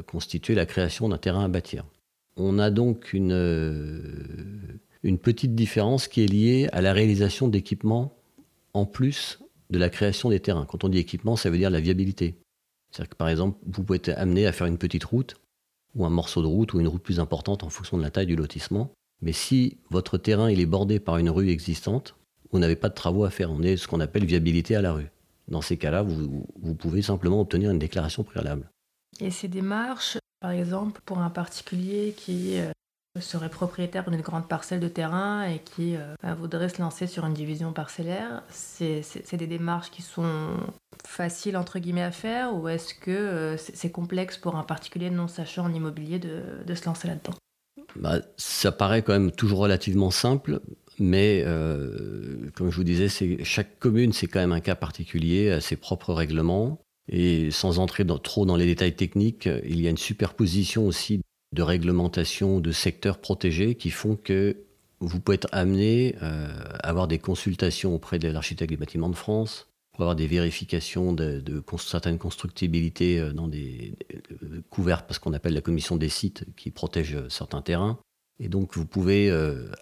constituer 0.06 0.54
la 0.54 0.66
création 0.66 1.08
d'un 1.08 1.16
terrain 1.16 1.44
à 1.44 1.48
bâtir. 1.48 1.86
On 2.36 2.58
a 2.58 2.70
donc 2.70 3.12
une, 3.12 3.32
euh, 3.32 4.00
une 5.02 5.18
petite 5.18 5.54
différence 5.54 6.08
qui 6.08 6.24
est 6.24 6.26
liée 6.26 6.68
à 6.72 6.80
la 6.80 6.92
réalisation 6.92 7.48
d'équipements 7.48 8.16
en 8.72 8.86
plus 8.86 9.38
de 9.70 9.78
la 9.78 9.88
création 9.88 10.30
des 10.30 10.40
terrains. 10.40 10.66
Quand 10.66 10.84
on 10.84 10.88
dit 10.88 10.98
équipement, 10.98 11.36
ça 11.36 11.50
veut 11.50 11.58
dire 11.58 11.70
la 11.70 11.80
viabilité. 11.80 12.34
C'est-à-dire 12.90 13.10
que 13.10 13.16
par 13.16 13.28
exemple, 13.28 13.58
vous 13.66 13.82
pouvez 13.82 13.96
être 13.96 14.10
amené 14.16 14.46
à 14.46 14.52
faire 14.52 14.66
une 14.66 14.78
petite 14.78 15.04
route, 15.04 15.36
ou 15.94 16.04
un 16.04 16.10
morceau 16.10 16.42
de 16.42 16.46
route, 16.46 16.74
ou 16.74 16.80
une 16.80 16.88
route 16.88 17.02
plus 17.02 17.20
importante 17.20 17.62
en 17.62 17.70
fonction 17.70 17.96
de 17.96 18.02
la 18.02 18.10
taille 18.10 18.26
du 18.26 18.36
lotissement. 18.36 18.92
Mais 19.22 19.32
si 19.32 19.78
votre 19.90 20.18
terrain 20.18 20.50
il 20.50 20.60
est 20.60 20.66
bordé 20.66 21.00
par 21.00 21.18
une 21.18 21.30
rue 21.30 21.50
existante, 21.50 22.16
vous 22.50 22.58
n'avez 22.58 22.76
pas 22.76 22.88
de 22.88 22.94
travaux 22.94 23.24
à 23.24 23.30
faire. 23.30 23.50
On 23.50 23.62
est 23.62 23.76
ce 23.76 23.88
qu'on 23.88 24.00
appelle 24.00 24.24
viabilité 24.24 24.76
à 24.76 24.82
la 24.82 24.92
rue. 24.92 25.10
Dans 25.48 25.60
ces 25.60 25.76
cas-là, 25.76 26.02
vous, 26.02 26.46
vous 26.60 26.74
pouvez 26.74 27.02
simplement 27.02 27.40
obtenir 27.40 27.70
une 27.70 27.78
déclaration 27.78 28.22
préalable. 28.22 28.70
Et 29.20 29.30
ces 29.30 29.48
démarches, 29.48 30.18
par 30.44 30.50
exemple, 30.50 31.00
pour 31.06 31.20
un 31.20 31.30
particulier 31.30 32.12
qui 32.14 32.58
euh, 32.58 32.70
serait 33.18 33.48
propriétaire 33.48 34.10
d'une 34.10 34.20
grande 34.20 34.46
parcelle 34.46 34.78
de 34.78 34.88
terrain 34.88 35.48
et 35.48 35.58
qui 35.58 35.96
euh, 35.96 36.14
bah, 36.22 36.34
voudrait 36.34 36.68
se 36.68 36.82
lancer 36.82 37.06
sur 37.06 37.24
une 37.24 37.32
division 37.32 37.72
parcellaire, 37.72 38.42
c'est 38.50 39.00
des 39.32 39.46
démarches 39.46 39.90
qui 39.90 40.02
sont 40.02 40.48
faciles 41.02 41.56
entre 41.56 41.78
guillemets 41.78 42.02
à 42.02 42.10
faire 42.10 42.54
ou 42.54 42.68
est-ce 42.68 42.92
que 42.92 43.10
euh, 43.10 43.56
c'est 43.56 43.90
complexe 43.90 44.36
pour 44.36 44.56
un 44.56 44.64
particulier 44.64 45.08
non 45.08 45.28
sachant 45.28 45.64
en 45.64 45.72
immobilier 45.72 46.18
de, 46.18 46.74
se 46.74 46.84
lancer 46.84 47.08
là-dedans? 47.08 47.38
Bah, 47.96 48.18
Ça 48.36 48.70
paraît 48.70 49.00
quand 49.00 49.14
même 49.14 49.32
toujours 49.32 49.60
relativement 49.60 50.10
simple, 50.10 50.60
mais 50.98 51.42
comme 52.54 52.70
je 52.70 52.76
vous 52.76 52.84
disais, 52.84 53.08
chaque 53.44 53.78
commune 53.78 54.12
c'est 54.12 54.26
quand 54.26 54.40
même 54.40 54.52
un 54.52 54.60
cas 54.60 54.74
particulier 54.74 55.50
à 55.50 55.62
ses 55.62 55.76
propres 55.76 56.12
règlements. 56.12 56.84
Et 57.08 57.50
sans 57.50 57.78
entrer 57.78 58.04
trop 58.22 58.46
dans 58.46 58.56
les 58.56 58.66
détails 58.66 58.96
techniques, 58.96 59.48
il 59.64 59.80
y 59.80 59.86
a 59.86 59.90
une 59.90 59.98
superposition 59.98 60.86
aussi 60.86 61.20
de 61.52 61.62
réglementation 61.62 62.60
de 62.60 62.72
secteurs 62.72 63.18
protégés 63.18 63.74
qui 63.74 63.90
font 63.90 64.16
que 64.16 64.56
vous 65.00 65.20
pouvez 65.20 65.36
être 65.36 65.48
amené 65.52 66.16
euh, 66.22 66.48
à 66.82 66.88
avoir 66.88 67.08
des 67.08 67.18
consultations 67.18 67.94
auprès 67.94 68.18
de 68.18 68.28
l'architecte 68.28 68.70
des 68.70 68.76
bâtiments 68.76 69.08
de 69.08 69.16
France, 69.16 69.68
pour 69.92 70.02
avoir 70.02 70.16
des 70.16 70.26
vérifications 70.26 71.12
de, 71.12 71.42
certaines 71.78 72.18
constructibilités 72.18 73.20
euh, 73.20 73.32
dans 73.32 73.48
des, 73.48 73.94
euh, 74.42 74.62
couvertes 74.70 75.06
parce 75.06 75.18
qu'on 75.18 75.32
appelle 75.32 75.54
la 75.54 75.60
commission 75.60 75.96
des 75.96 76.08
sites 76.08 76.44
qui 76.56 76.70
protège 76.70 77.16
certains 77.28 77.62
terrains. 77.62 77.98
Et 78.40 78.48
donc 78.48 78.74
vous 78.76 78.84
pouvez 78.84 79.30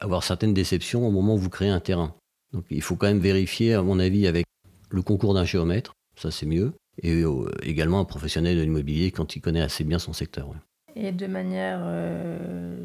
avoir 0.00 0.22
certaines 0.22 0.52
déceptions 0.52 1.08
au 1.08 1.10
moment 1.10 1.36
où 1.36 1.38
vous 1.38 1.48
créez 1.48 1.70
un 1.70 1.80
terrain. 1.80 2.14
Donc 2.52 2.66
il 2.68 2.82
faut 2.82 2.96
quand 2.96 3.06
même 3.06 3.18
vérifier, 3.18 3.72
à 3.72 3.80
mon 3.80 3.98
avis, 3.98 4.26
avec 4.26 4.44
le 4.90 5.00
concours 5.00 5.32
d'un 5.32 5.46
géomètre, 5.46 5.94
ça 6.16 6.30
c'est 6.30 6.44
mieux, 6.44 6.74
et 7.00 7.22
euh, 7.22 7.50
également 7.62 8.00
un 8.00 8.04
professionnel 8.04 8.56
de 8.56 8.62
l'immobilier 8.62 9.10
quand 9.10 9.36
il 9.36 9.40
connaît 9.40 9.62
assez 9.62 9.84
bien 9.84 9.98
son 9.98 10.12
secteur. 10.12 10.48
Et 10.94 11.10
de 11.10 11.26
manière 11.26 11.80
euh, 11.82 12.76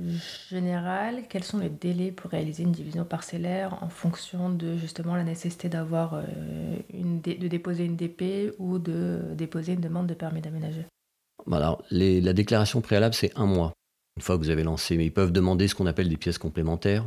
générale, 0.50 1.24
quels 1.28 1.44
sont 1.44 1.58
les 1.58 1.70
délais 1.70 2.12
pour 2.12 2.32
réaliser 2.32 2.64
une 2.64 2.72
division 2.72 3.04
parcellaire 3.04 3.78
en 3.84 3.90
fonction 3.90 4.50
de 4.50 4.78
justement 4.78 5.16
la 5.16 5.26
nécessité 5.26 5.68
d'avoir 5.68 6.14
euh, 6.14 6.24
une 6.94 7.20
de 7.20 7.48
déposer 7.48 7.84
une 7.84 7.98
DP 7.98 8.54
ou 8.60 8.80
de 8.80 9.20
déposer 9.36 9.74
une 9.74 9.82
demande 9.82 10.08
de 10.08 10.14
permis 10.14 10.40
d'aménager? 10.40 10.86
Alors, 11.52 11.84
la 11.92 12.34
déclaration 12.34 12.82
préalable, 12.82 13.14
c'est 13.14 13.38
un 13.38 13.46
mois. 13.46 13.74
Une 14.16 14.24
fois 14.24 14.38
que 14.38 14.44
vous 14.44 14.50
avez 14.50 14.64
lancé, 14.64 14.98
mais 14.98 15.06
ils 15.06 15.14
peuvent 15.14 15.32
demander 15.32 15.68
ce 15.68 15.76
qu'on 15.76 15.86
appelle 15.86 16.10
des 16.10 16.18
pièces 16.18 16.38
complémentaires. 16.38 17.06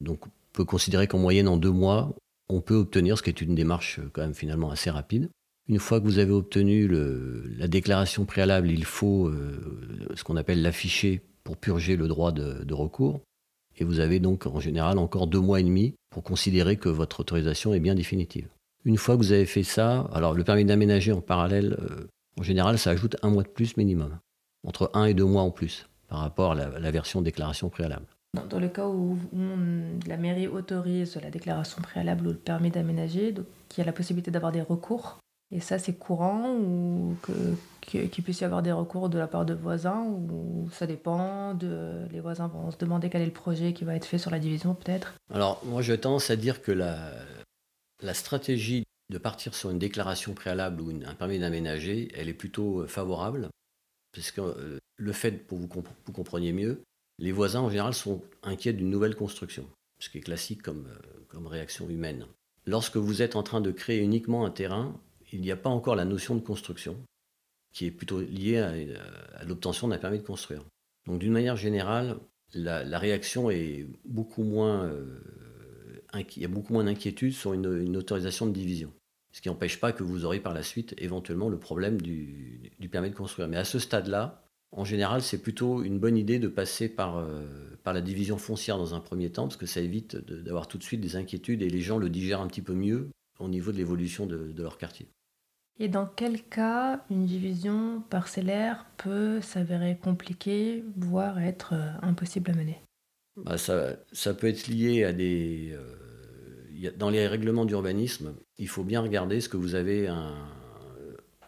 Donc, 0.00 0.26
on 0.26 0.30
peut 0.52 0.64
considérer 0.64 1.06
qu'en 1.06 1.18
moyenne, 1.18 1.48
en 1.48 1.56
deux 1.56 1.70
mois, 1.70 2.14
on 2.48 2.60
peut 2.60 2.74
obtenir, 2.74 3.18
ce 3.18 3.22
qui 3.22 3.30
est 3.30 3.40
une 3.40 3.54
démarche 3.54 4.00
quand 4.12 4.22
même 4.22 4.34
finalement 4.34 4.70
assez 4.70 4.90
rapide. 4.90 5.30
Une 5.68 5.78
fois 5.78 6.00
que 6.00 6.04
vous 6.04 6.18
avez 6.18 6.32
obtenu 6.32 6.88
la 6.88 7.68
déclaration 7.68 8.24
préalable, 8.24 8.70
il 8.70 8.84
faut 8.84 9.28
euh, 9.28 10.08
ce 10.14 10.24
qu'on 10.24 10.36
appelle 10.36 10.60
l'afficher 10.60 11.22
pour 11.44 11.56
purger 11.56 11.96
le 11.96 12.08
droit 12.08 12.32
de, 12.32 12.74
recours. 12.74 13.20
Et 13.76 13.84
vous 13.84 14.00
avez 14.00 14.20
donc 14.20 14.46
en 14.46 14.60
général 14.60 14.98
encore 14.98 15.26
deux 15.26 15.40
mois 15.40 15.60
et 15.60 15.62
demi 15.62 15.94
pour 16.10 16.22
considérer 16.22 16.76
que 16.76 16.88
votre 16.88 17.20
autorisation 17.20 17.74
est 17.74 17.80
bien 17.80 17.94
définitive. 17.94 18.48
Une 18.84 18.96
fois 18.96 19.16
que 19.16 19.22
vous 19.22 19.32
avez 19.32 19.46
fait 19.46 19.62
ça, 19.62 20.10
alors 20.12 20.34
le 20.34 20.44
permis 20.44 20.64
d'aménager 20.64 21.12
en 21.12 21.20
parallèle, 21.20 21.78
euh, 21.80 22.08
en 22.38 22.42
général, 22.42 22.78
ça 22.78 22.90
ajoute 22.90 23.16
un 23.22 23.30
mois 23.30 23.44
de 23.44 23.48
plus 23.48 23.76
minimum, 23.76 24.18
entre 24.66 24.90
un 24.94 25.04
et 25.04 25.14
deux 25.14 25.24
mois 25.24 25.42
en 25.42 25.50
plus 25.50 25.86
par 26.08 26.18
rapport 26.18 26.52
à 26.52 26.54
la, 26.54 26.90
version 26.90 27.22
déclaration 27.22 27.70
préalable. 27.70 28.04
Dans 28.50 28.60
le 28.60 28.68
cas 28.68 28.86
où 28.86 29.16
la 30.06 30.16
mairie 30.16 30.48
autorise 30.48 31.18
la 31.22 31.30
déclaration 31.30 31.80
préalable 31.80 32.26
ou 32.26 32.30
le 32.30 32.36
permis 32.36 32.70
d'aménager, 32.70 33.32
donc 33.32 33.46
il 33.72 33.78
y 33.78 33.80
a 33.82 33.86
la 33.86 33.92
possibilité 33.92 34.30
d'avoir 34.30 34.52
des 34.52 34.60
recours 34.60 35.18
et 35.52 35.60
ça, 35.60 35.78
c'est 35.78 35.92
courant 35.92 36.56
ou 36.56 37.14
qu'il 37.82 38.24
puisse 38.24 38.40
y 38.40 38.44
avoir 38.44 38.62
des 38.62 38.72
recours 38.72 39.10
de 39.10 39.18
la 39.18 39.26
part 39.26 39.44
de 39.44 39.52
voisins 39.52 40.02
ou 40.02 40.68
ça 40.72 40.86
dépend 40.86 41.54
de, 41.54 42.06
Les 42.10 42.20
voisins 42.20 42.48
vont 42.48 42.70
se 42.70 42.78
demander 42.78 43.10
quel 43.10 43.20
est 43.20 43.26
le 43.26 43.32
projet 43.32 43.74
qui 43.74 43.84
va 43.84 43.94
être 43.94 44.06
fait 44.06 44.18
sur 44.18 44.30
la 44.30 44.38
division, 44.38 44.74
peut-être? 44.74 45.12
Alors, 45.32 45.62
moi, 45.66 45.82
je 45.82 45.92
tendance 45.92 46.30
à 46.30 46.36
dire 46.36 46.62
que 46.62 46.72
la, 46.72 47.12
la 48.00 48.14
stratégie 48.14 48.84
de 49.10 49.18
partir 49.18 49.54
sur 49.54 49.70
une 49.70 49.78
déclaration 49.78 50.32
préalable 50.32 50.80
ou 50.80 50.90
un 51.04 51.14
permis 51.14 51.38
d'aménager, 51.38 52.08
elle 52.14 52.30
est 52.30 52.34
plutôt 52.34 52.80
euh, 52.80 52.86
favorable. 52.86 53.50
Parce 54.14 54.30
que 54.30 54.40
euh, 54.40 54.78
le 54.96 55.12
fait, 55.12 55.32
pour 55.32 55.58
vous, 55.58 55.68
vous 56.06 56.12
compreniez 56.12 56.52
mieux, 56.52 56.82
les 57.18 57.32
voisins 57.32 57.60
en 57.60 57.68
général 57.68 57.92
sont 57.92 58.22
inquiets 58.42 58.72
d'une 58.72 58.88
nouvelle 58.88 59.14
construction, 59.14 59.66
ce 59.98 60.08
qui 60.08 60.18
est 60.18 60.22
classique 60.22 60.62
comme, 60.62 60.86
euh, 60.86 61.24
comme 61.28 61.46
réaction 61.46 61.90
humaine. 61.90 62.26
Lorsque 62.64 62.96
vous 62.96 63.20
êtes 63.20 63.36
en 63.36 63.42
train 63.42 63.60
de 63.60 63.70
créer 63.70 63.98
uniquement 63.98 64.46
un 64.46 64.50
terrain, 64.50 64.98
il 65.32 65.40
n'y 65.40 65.50
a 65.50 65.56
pas 65.56 65.70
encore 65.70 65.96
la 65.96 66.04
notion 66.04 66.34
de 66.34 66.40
construction, 66.40 66.96
qui 67.72 67.86
est 67.86 67.90
plutôt 67.90 68.20
liée 68.20 68.58
à, 68.58 69.44
l'obtention 69.44 69.88
d'un 69.88 69.98
permis 69.98 70.18
de 70.18 70.24
construire. 70.24 70.62
Donc 71.06 71.18
d'une 71.18 71.32
manière 71.32 71.56
générale, 71.56 72.18
la, 72.54 72.98
réaction 72.98 73.50
est 73.50 73.86
beaucoup 74.04 74.44
moins... 74.44 74.84
Euh, 74.84 75.18
il 76.36 76.42
y 76.42 76.44
a 76.44 76.48
beaucoup 76.48 76.74
moins 76.74 76.84
d'inquiétude 76.84 77.32
sur 77.32 77.54
une, 77.54 77.96
autorisation 77.96 78.46
de 78.46 78.52
division. 78.52 78.92
Ce 79.32 79.40
qui 79.40 79.48
n'empêche 79.48 79.80
pas 79.80 79.92
que 79.92 80.02
vous 80.02 80.26
aurez 80.26 80.40
par 80.40 80.52
la 80.52 80.62
suite 80.62 80.94
éventuellement 80.98 81.48
le 81.48 81.58
problème 81.58 82.02
du, 82.02 82.70
permis 82.90 83.08
de 83.08 83.14
construire. 83.14 83.48
Mais 83.48 83.56
à 83.56 83.64
ce 83.64 83.78
stade-là, 83.78 84.44
en 84.72 84.84
général, 84.84 85.22
c'est 85.22 85.40
plutôt 85.40 85.82
une 85.82 85.98
bonne 85.98 86.18
idée 86.18 86.38
de 86.38 86.48
passer 86.48 86.90
par, 86.90 87.16
euh, 87.16 87.46
par 87.82 87.94
la 87.94 88.02
division 88.02 88.36
foncière 88.36 88.76
dans 88.76 88.94
un 88.94 89.00
premier 89.00 89.30
temps, 89.30 89.44
parce 89.44 89.56
que 89.56 89.64
ça 89.64 89.80
évite 89.80 90.16
d'avoir 90.16 90.68
tout 90.68 90.76
de 90.76 90.82
suite 90.82 91.00
des 91.00 91.16
inquiétudes 91.16 91.62
et 91.62 91.70
les 91.70 91.80
gens 91.80 91.96
le 91.96 92.10
digèrent 92.10 92.42
un 92.42 92.46
petit 92.46 92.62
peu 92.62 92.74
mieux 92.74 93.08
au 93.38 93.48
niveau 93.48 93.72
de 93.72 93.78
l'évolution 93.78 94.26
de 94.26 94.62
leur 94.62 94.76
quartier. 94.76 95.08
Et 95.78 95.88
dans 95.88 96.06
quel 96.06 96.42
cas 96.42 97.04
une 97.10 97.26
division 97.26 98.02
parcellaire 98.10 98.86
peut 98.98 99.40
s'avérer 99.40 99.96
compliquée, 99.96 100.84
voire 100.96 101.40
être 101.40 101.74
euh, 101.74 101.90
impossible 102.02 102.50
à 102.50 102.54
mener? 102.54 102.80
Bah, 103.36 103.58
ça, 103.58 103.96
ça, 104.12 104.34
peut 104.34 104.48
être 104.48 104.68
lié 104.68 105.04
à 105.04 105.12
des... 105.12 105.72
Euh, 105.72 106.90
dans 106.96 107.10
les 107.10 107.26
règlements 107.26 107.64
d'urbanisme, 107.64 108.34
il 108.58 108.68
faut 108.68 108.84
bien 108.84 109.00
regarder 109.00 109.40
ce 109.40 109.48
que 109.48 109.56
vous 109.56 109.76
avez 109.76 110.08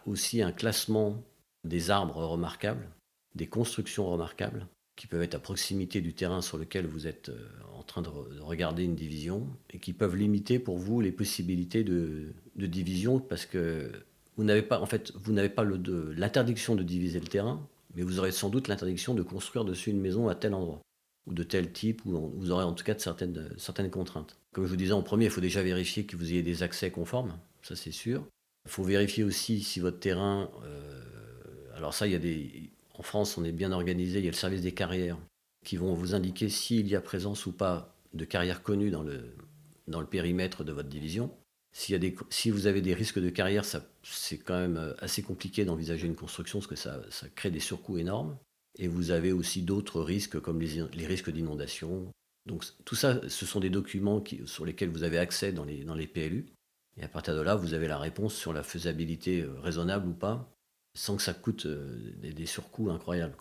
aussi 0.05 0.41
un 0.41 0.51
classement 0.51 1.23
des 1.65 1.89
arbres 1.89 2.23
remarquables, 2.23 2.89
des 3.33 3.47
constructions 3.47 4.09
remarquables, 4.09 4.67
qui 4.95 5.07
peuvent 5.07 5.23
être 5.23 5.35
à 5.35 5.39
proximité 5.39 5.99
du 5.99 6.13
terrain 6.13 6.41
sur 6.41 6.57
lequel 6.57 6.87
vous 6.87 7.05
êtes 7.05 7.29
euh, 7.29 7.49
en 7.73 7.83
train 7.83 8.01
de, 8.01 8.09
regarder 8.39 8.83
une 8.83 8.95
division, 8.95 9.47
et 9.71 9.79
qui 9.79 9.93
peuvent 9.93 10.15
limiter 10.15 10.57
pour 10.57 10.77
vous 10.77 11.01
les 11.01 11.11
possibilités 11.11 11.83
de, 11.83 12.33
de 12.55 12.65
division, 12.65 13.19
parce 13.19 13.45
que 13.45 13.91
vous 14.37 14.43
n'avez 14.43 14.61
pas, 14.61 14.79
en 14.79 14.85
fait, 14.85 15.11
vous 15.15 15.31
n'avez 15.31 15.49
pas 15.49 15.63
l'interdiction 15.63 16.75
de 16.75 16.83
diviser 16.83 17.19
le 17.19 17.27
terrain, 17.27 17.65
mais 17.95 18.03
vous 18.03 18.19
aurez 18.19 18.31
sans 18.31 18.49
doute 18.49 18.67
l'interdiction 18.67 19.13
de 19.13 19.23
construire 19.23 19.65
dessus 19.65 19.91
une 19.91 20.01
maison 20.01 20.27
à 20.27 20.35
tel 20.35 20.53
endroit, 20.53 20.81
ou 21.25 21.33
de 21.33 21.43
tel 21.43 21.71
type, 21.71 22.05
ou 22.05 22.31
vous 22.35 22.51
aurez 22.51 22.63
en 22.63 22.73
tout 22.73 22.83
cas 22.83 22.93
de 22.93 22.99
certaines, 22.99 23.49
certaines 23.57 23.89
contraintes. 23.89 24.37
Comme 24.51 24.65
je 24.65 24.69
vous 24.69 24.75
disais 24.75 24.91
en 24.91 25.03
premier, 25.03 25.25
il 25.25 25.31
faut 25.31 25.41
déjà 25.41 25.63
vérifier 25.63 26.05
que 26.05 26.17
vous 26.17 26.31
ayez 26.31 26.43
des 26.43 26.63
accès 26.63 26.91
conformes, 26.91 27.37
ça 27.61 27.75
c'est 27.75 27.91
sûr. 27.91 28.25
Il 28.65 28.71
faut 28.71 28.83
vérifier 28.83 29.23
aussi 29.23 29.61
si 29.61 29.79
votre 29.79 29.99
terrain... 29.99 30.49
Euh, 30.65 31.03
alors 31.75 31.93
ça, 31.93 32.07
il 32.07 32.13
y 32.13 32.15
a 32.15 32.19
des... 32.19 32.71
En 32.97 33.03
France, 33.03 33.37
on 33.37 33.43
est 33.43 33.51
bien 33.51 33.71
organisé, 33.71 34.19
il 34.19 34.25
y 34.25 34.27
a 34.27 34.31
le 34.31 34.37
service 34.37 34.61
des 34.61 34.73
carrières 34.73 35.17
qui 35.65 35.77
vont 35.77 35.93
vous 35.93 36.15
indiquer 36.15 36.49
s'il 36.49 36.87
y 36.87 36.95
a 36.95 37.01
présence 37.01 37.45
ou 37.45 37.51
pas 37.51 37.93
de 38.13 38.23
carrières 38.23 38.63
connues 38.63 38.91
dans 38.91 39.03
le, 39.03 39.35
dans 39.87 39.99
le 39.99 40.05
périmètre 40.05 40.63
de 40.63 40.71
votre 40.71 40.87
division 40.87 41.31
si 41.77 42.51
vous 42.51 42.67
avez 42.67 42.81
des 42.81 42.93
risques 42.93 43.19
de 43.19 43.29
carrière, 43.29 43.65
c'est 43.65 44.37
quand 44.37 44.57
même 44.57 44.77
euh, 44.77 44.93
assez 44.99 45.21
compliqué 45.21 45.65
d'envisager 45.65 46.07
une 46.07 46.15
construction 46.15 46.59
parce 46.59 46.67
que 46.67 46.75
ça, 46.75 47.01
crée 47.35 47.51
des 47.51 47.59
surcoûts 47.59 47.97
énormes. 47.97 48.37
Et 48.77 48.87
vous 48.87 49.11
avez 49.11 49.33
aussi 49.33 49.61
d'autres 49.61 50.01
risques 50.01 50.39
comme 50.39 50.61
les, 50.61 51.05
risques 51.05 51.29
d'inondation. 51.29 52.11
Donc 52.45 52.63
tout 52.85 52.95
ça, 52.95 53.19
ce 53.27 53.45
sont 53.45 53.59
des 53.59 53.69
documents 53.69 54.23
sur 54.45 54.65
lesquels 54.65 54.89
vous 54.89 55.03
avez 55.03 55.17
accès 55.17 55.51
dans 55.51 55.65
les, 55.65 56.07
PLU. 56.07 56.45
Et 56.97 57.03
à 57.03 57.09
partir 57.09 57.35
de 57.35 57.41
là, 57.41 57.55
vous 57.55 57.73
avez 57.73 57.89
la 57.89 57.97
réponse 57.97 58.35
sur 58.35 58.53
la 58.53 58.63
faisabilité 58.63 59.41
euh, 59.41 59.59
raisonnable 59.59 60.07
ou 60.07 60.13
pas, 60.13 60.49
sans 60.93 61.17
que 61.17 61.21
ça 61.21 61.33
coûte 61.33 61.65
euh, 61.65 62.13
des, 62.21 62.45
surcoûts 62.45 62.89
incroyables. 62.89 63.35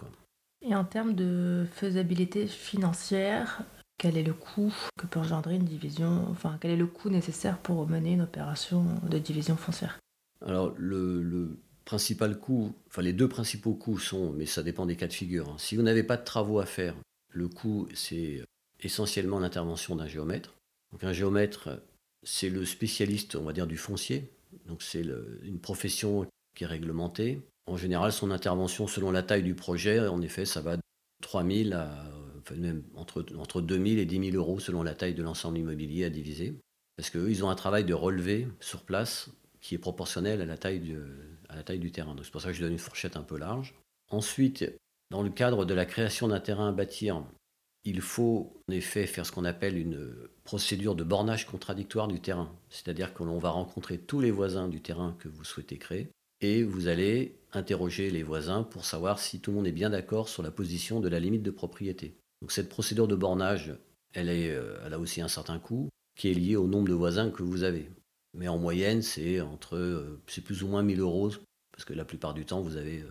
Et 0.60 0.74
en 0.74 0.84
termes 0.84 1.14
de 1.14 1.66
faisabilité 1.72 2.48
financière, 2.48 3.62
quel 3.98 4.16
est 4.16 4.22
le 4.22 4.34
coût 4.34 4.72
que 4.98 5.06
peut 5.06 5.20
engendrer 5.20 5.54
une 5.54 5.64
division, 5.64 6.26
enfin 6.30 6.58
quel 6.60 6.72
est 6.72 6.76
le 6.76 6.86
coût 6.86 7.10
nécessaire 7.10 7.58
pour 7.58 7.88
mener 7.88 8.12
une 8.12 8.22
opération 8.22 8.84
de 9.08 9.18
division 9.18 9.56
foncière? 9.56 9.98
Alors 10.44 10.74
le, 10.76 11.56
principal 11.84 12.38
coût, 12.38 12.74
enfin 12.88 13.02
les 13.02 13.12
deux 13.12 13.28
principaux 13.28 13.74
coûts 13.74 13.98
sont, 13.98 14.32
mais 14.32 14.46
ça 14.46 14.62
dépend 14.62 14.86
des 14.86 14.96
cas 14.96 15.06
de 15.06 15.12
figure. 15.12 15.50
Hein. 15.50 15.56
Si 15.58 15.76
vous 15.76 15.82
n'avez 15.82 16.02
pas 16.02 16.16
de 16.16 16.24
travaux 16.24 16.58
à 16.58 16.66
faire, 16.66 16.94
le 17.30 17.48
coût 17.48 17.88
c'est 17.94 18.42
essentiellement 18.80 19.38
l'intervention 19.38 19.96
d'un 19.96 20.06
géomètre. 20.06 20.54
Donc 20.92 21.04
un 21.04 21.12
géomètre, 21.12 21.82
c'est 22.22 22.48
le 22.48 22.64
spécialiste, 22.64 23.36
on 23.36 23.42
va 23.42 23.52
dire, 23.52 23.66
du 23.66 23.76
foncier. 23.76 24.30
Donc 24.66 24.82
c'est 24.82 25.04
une 25.42 25.58
profession 25.58 26.26
qui 26.54 26.64
est 26.64 26.68
réglementée. 26.68 27.42
En 27.66 27.76
général, 27.76 28.12
son 28.12 28.30
intervention 28.30 28.86
selon 28.86 29.10
la 29.10 29.22
taille 29.22 29.42
du 29.42 29.54
projet, 29.54 29.98
en 30.06 30.22
effet, 30.22 30.44
ça 30.44 30.60
va 30.60 30.76
de 30.76 30.82
3000 31.22 31.72
à 31.72 32.10
même 32.52 32.82
entre, 32.94 33.24
entre 33.36 33.60
2000 33.60 33.98
et 33.98 34.06
10 34.06 34.30
000 34.32 34.36
euros 34.36 34.60
selon 34.60 34.82
la 34.82 34.94
taille 34.94 35.14
de 35.14 35.22
l'ensemble 35.22 35.58
immobilier 35.58 36.04
à 36.04 36.10
diviser. 36.10 36.54
Parce 36.96 37.10
qu'eux, 37.10 37.30
ils 37.30 37.44
ont 37.44 37.50
un 37.50 37.54
travail 37.54 37.84
de 37.84 37.94
relevé 37.94 38.46
sur 38.60 38.82
place 38.82 39.30
qui 39.60 39.74
est 39.74 39.78
proportionnel 39.78 40.40
à 40.42 40.44
la 40.46 40.56
taille 40.56 40.80
du, 40.80 41.92
terrain. 41.92 42.14
Donc 42.14 42.24
c'est 42.24 42.30
pour 42.30 42.42
ça 42.42 42.48
que 42.48 42.54
je 42.54 42.62
donne 42.62 42.72
une 42.72 42.78
fourchette 42.78 43.16
un 43.16 43.22
peu 43.22 43.38
large. 43.38 43.74
Ensuite, 44.10 44.64
dans 45.10 45.22
le 45.22 45.30
cadre 45.30 45.64
de 45.64 45.74
la 45.74 45.86
création 45.86 46.28
d'un 46.28 46.40
terrain 46.40 46.68
à 46.68 46.72
bâtir, 46.72 47.24
il 47.84 48.00
faut 48.00 48.52
en 48.68 48.72
effet 48.72 49.06
faire 49.06 49.26
ce 49.26 49.32
qu'on 49.32 49.44
appelle 49.44 49.78
une 49.78 50.14
procédure 50.44 50.94
de 50.94 51.04
bornage 51.04 51.46
contradictoire 51.46 52.08
du 52.08 52.20
terrain. 52.20 52.52
C'est-à-dire 52.68 53.14
que 53.14 53.24
l'on 53.24 53.38
va 53.38 53.50
rencontrer 53.50 53.98
tous 53.98 54.20
les 54.20 54.30
voisins 54.30 54.68
du 54.68 54.80
terrain 54.80 55.16
que 55.18 55.28
vous 55.28 55.44
souhaitez 55.44 55.78
créer 55.78 56.10
et 56.40 56.62
vous 56.62 56.88
allez 56.88 57.38
interroger 57.52 58.10
les 58.10 58.22
voisins 58.22 58.64
pour 58.64 58.84
savoir 58.84 59.18
si 59.18 59.40
tout 59.40 59.50
le 59.50 59.56
monde 59.56 59.66
est 59.66 59.72
bien 59.72 59.90
d'accord 59.90 60.28
sur 60.28 60.42
la 60.42 60.50
position 60.50 61.00
de 61.00 61.08
la 61.08 61.20
limite 61.20 61.42
de 61.42 61.50
propriété. 61.50 62.16
Donc 62.40 62.52
cette 62.52 62.68
procédure 62.68 63.08
de 63.08 63.16
bornage, 63.16 63.74
euh, 64.16 64.78
elle 64.84 64.94
a 64.94 64.98
aussi 64.98 65.20
un 65.20 65.28
certain 65.28 65.58
coût 65.58 65.88
qui 66.16 66.30
est 66.30 66.34
lié 66.34 66.56
au 66.56 66.66
nombre 66.66 66.88
de 66.88 66.94
voisins 66.94 67.30
que 67.30 67.42
vous 67.42 67.62
avez. 67.64 67.90
Mais 68.34 68.48
en 68.48 68.58
moyenne, 68.58 69.02
c'est 69.02 69.40
entre, 69.40 69.76
euh, 69.76 70.20
plus 70.44 70.62
ou 70.62 70.68
moins 70.68 70.82
1000 70.82 71.00
euros, 71.00 71.30
parce 71.72 71.84
que 71.84 71.92
la 71.92 72.04
plupart 72.04 72.34
du 72.34 72.44
temps, 72.44 72.60
vous 72.60 72.76
avez 72.76 73.02
euh, 73.02 73.10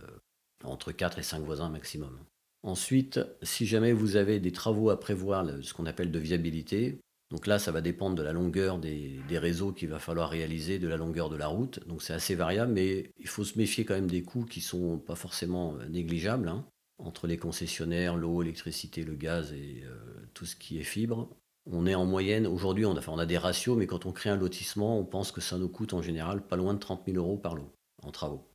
entre 0.64 0.92
4 0.92 1.18
et 1.18 1.22
5 1.22 1.42
voisins 1.42 1.68
maximum. 1.68 2.18
Ensuite, 2.62 3.20
si 3.42 3.66
jamais 3.66 3.92
vous 3.92 4.16
avez 4.16 4.40
des 4.40 4.52
travaux 4.52 4.88
à 4.88 4.98
prévoir, 4.98 5.46
ce 5.62 5.74
qu'on 5.74 5.84
appelle 5.84 6.10
de 6.10 6.18
viabilité, 6.18 6.98
donc 7.30 7.46
là, 7.46 7.58
ça 7.58 7.72
va 7.72 7.80
dépendre 7.80 8.16
de 8.16 8.22
la 8.22 8.32
longueur 8.32 8.78
des, 8.78 9.20
réseaux 9.30 9.72
qu'il 9.72 9.88
va 9.88 9.98
falloir 9.98 10.30
réaliser, 10.30 10.78
de 10.78 10.88
la 10.88 10.96
longueur 10.96 11.28
de 11.28 11.36
la 11.36 11.48
route. 11.48 11.86
Donc 11.86 12.02
c'est 12.02 12.12
assez 12.12 12.34
variable, 12.34 12.72
mais 12.72 13.10
il 13.18 13.28
faut 13.28 13.44
se 13.44 13.58
méfier 13.58 13.84
quand 13.84 13.94
même 13.94 14.10
des 14.10 14.22
coûts 14.22 14.44
qui 14.44 14.60
sont 14.60 14.98
pas 14.98 15.16
forcément 15.16 15.76
négligeables. 15.88 16.48
Hein 16.48 16.64
entre 16.98 17.26
les 17.26 17.36
concessionnaires, 17.36 18.16
l'eau, 18.16 18.42
l'électricité, 18.42 19.04
le 19.04 19.14
gaz 19.14 19.52
et 19.52 19.82
euh, 19.84 19.96
tout 20.32 20.46
ce 20.46 20.56
qui 20.56 20.78
est 20.78 20.84
fibre. 20.84 21.28
On 21.70 21.86
est 21.86 21.94
en 21.94 22.04
moyenne, 22.04 22.46
aujourd'hui, 22.46 22.84
on 22.84 22.96
a, 22.96 23.00
on 23.08 23.18
a 23.18 23.26
des 23.26 23.38
ratios, 23.38 23.76
mais 23.76 23.86
quand 23.86 24.06
on 24.06 24.12
crée 24.12 24.30
un 24.30 24.36
lotissement, 24.36 24.98
on 24.98 25.04
pense 25.04 25.32
que 25.32 25.40
ça 25.40 25.56
nous 25.56 25.68
coûte 25.68 25.94
en 25.94 26.02
général 26.02 26.42
pas 26.42 26.56
loin 26.56 26.74
de 26.74 26.78
30 26.78 27.02
000 27.06 27.16
euros 27.16 27.38
par 27.38 27.54
lot 27.54 27.72
en 28.02 28.10
travaux. 28.10 28.46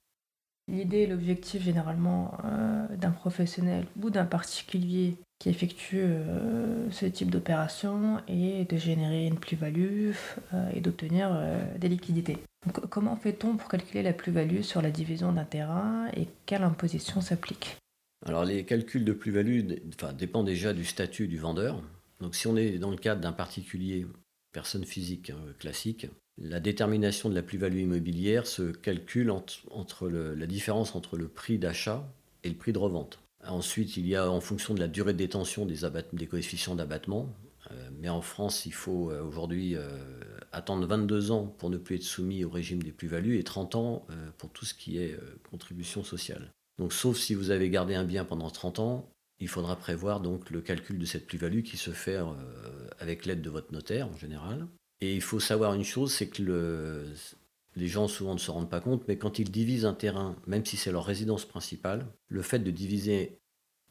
L'idée 0.67 0.99
et 0.99 1.07
l'objectif 1.07 1.63
généralement 1.63 2.37
euh, 2.45 2.95
d'un 2.95 3.09
professionnel 3.09 3.87
ou 3.99 4.11
d'un 4.11 4.25
particulier 4.25 5.15
qui 5.39 5.49
effectue 5.49 6.01
euh, 6.01 6.91
ce 6.91 7.07
type 7.07 7.31
d'opération 7.31 8.21
est 8.27 8.69
de 8.69 8.77
générer 8.77 9.25
une 9.25 9.39
plus-value 9.39 10.11
et 10.73 10.81
d'obtenir 10.81 11.35
des 11.79 11.89
liquidités. 11.89 12.37
comment 12.89 13.15
fait-on 13.15 13.55
pour 13.55 13.69
calculer 13.69 14.03
la 14.03 14.13
plus-value 14.13 14.61
sur 14.61 14.83
la 14.83 14.91
division 14.91 15.31
d'un 15.31 15.45
terrain 15.45 16.07
et 16.15 16.27
quelle 16.45 16.63
imposition 16.63 17.21
s'applique? 17.21 17.79
Alors 18.25 18.45
les 18.45 18.65
calculs 18.65 19.05
de 19.05 19.13
plus-value 19.13 19.61
dépendent 20.17 20.45
déjà 20.45 20.73
du 20.73 20.85
statut 20.85 21.27
du 21.27 21.37
vendeur. 21.37 21.81
Donc 22.19 22.35
si 22.35 22.47
on 22.47 22.57
est 22.57 22.77
dans 22.77 22.91
le 22.91 22.97
cadre 22.97 23.21
d'un 23.21 23.31
particulier, 23.31 24.05
personne 24.51 24.83
physique 24.83 25.31
classique, 25.57 26.07
la 26.41 26.59
détermination 26.59 27.29
de 27.29 27.35
la 27.35 27.41
plus-value 27.41 27.79
immobilière 27.79 28.47
se 28.47 28.71
calcule 28.71 29.29
entre, 29.29 30.09
la 30.09 30.47
différence 30.47 30.95
entre 30.95 31.17
le 31.17 31.27
prix 31.27 31.57
d'achat 31.57 32.07
et 32.43 32.49
le 32.49 32.55
prix 32.55 32.71
de 32.71 32.77
revente. 32.77 33.19
Ensuite, 33.45 33.97
il 33.97 34.07
y 34.07 34.15
a 34.15 34.29
en 34.29 34.41
fonction 34.41 34.73
de 34.73 34.79
la 34.79 34.87
durée 34.87 35.13
de 35.13 35.17
détention 35.17 35.65
des, 35.65 35.79
des 36.13 36.27
coefficients 36.27 36.75
d'abattement. 36.75 37.33
Euh, 37.71 37.89
mais 37.99 38.09
en 38.09 38.21
France, 38.21 38.65
il 38.65 38.73
faut 38.73 39.11
euh, 39.11 39.21
aujourd'hui 39.21 39.75
euh, 39.75 39.89
attendre 40.51 40.87
22 40.87 41.31
ans 41.31 41.45
pour 41.57 41.69
ne 41.69 41.77
plus 41.77 41.97
être 41.97 42.03
soumis 42.03 42.43
au 42.43 42.49
régime 42.49 42.81
des 42.81 42.91
plus-values 42.91 43.37
et 43.37 43.43
30 43.43 43.75
ans 43.75 44.07
pour 44.37 44.49
tout 44.49 44.65
ce 44.65 44.73
qui 44.73 44.97
est 44.97 45.17
contribution 45.49 46.03
sociale. 46.03 46.51
Donc, 46.79 46.93
sauf 46.93 47.17
si 47.17 47.35
vous 47.35 47.51
avez 47.51 47.69
gardé 47.69 47.93
un 47.93 48.05
bien 48.05 48.25
pendant 48.25 48.49
30 48.49 48.79
ans, 48.79 49.09
il 49.39 49.47
faudra 49.47 49.75
prévoir 49.75 50.19
donc 50.21 50.49
le 50.49 50.61
calcul 50.61 50.97
de 50.97 51.05
cette 51.05 51.27
plus-value 51.27 51.61
qui 51.61 51.77
se 51.77 51.91
fait 51.91 52.17
avec 52.99 53.25
l'aide 53.25 53.41
de 53.41 53.49
votre 53.49 53.71
notaire 53.71 54.07
en 54.07 54.17
général. 54.17 54.67
Et 55.01 55.15
il 55.15 55.21
faut 55.21 55.39
savoir 55.39 55.73
une 55.73 55.83
chose, 55.83 56.13
c'est 56.13 56.27
que 56.27 57.05
les 57.75 57.87
gens 57.87 58.07
souvent 58.07 58.33
ne 58.33 58.39
se 58.39 58.51
rendent 58.51 58.69
pas 58.69 58.81
compte, 58.81 59.07
mais 59.07 59.17
quand 59.17 59.39
ils 59.39 59.49
divisent 59.49 59.85
un 59.85 59.93
terrain, 59.93 60.35
même 60.47 60.65
si 60.65 60.75
c'est 60.75 60.91
leur 60.91 61.05
résidence 61.05 61.45
principale, 61.45 62.05
le 62.27 62.41
fait 62.41 62.59
de 62.59 62.71
diviser 62.71 63.39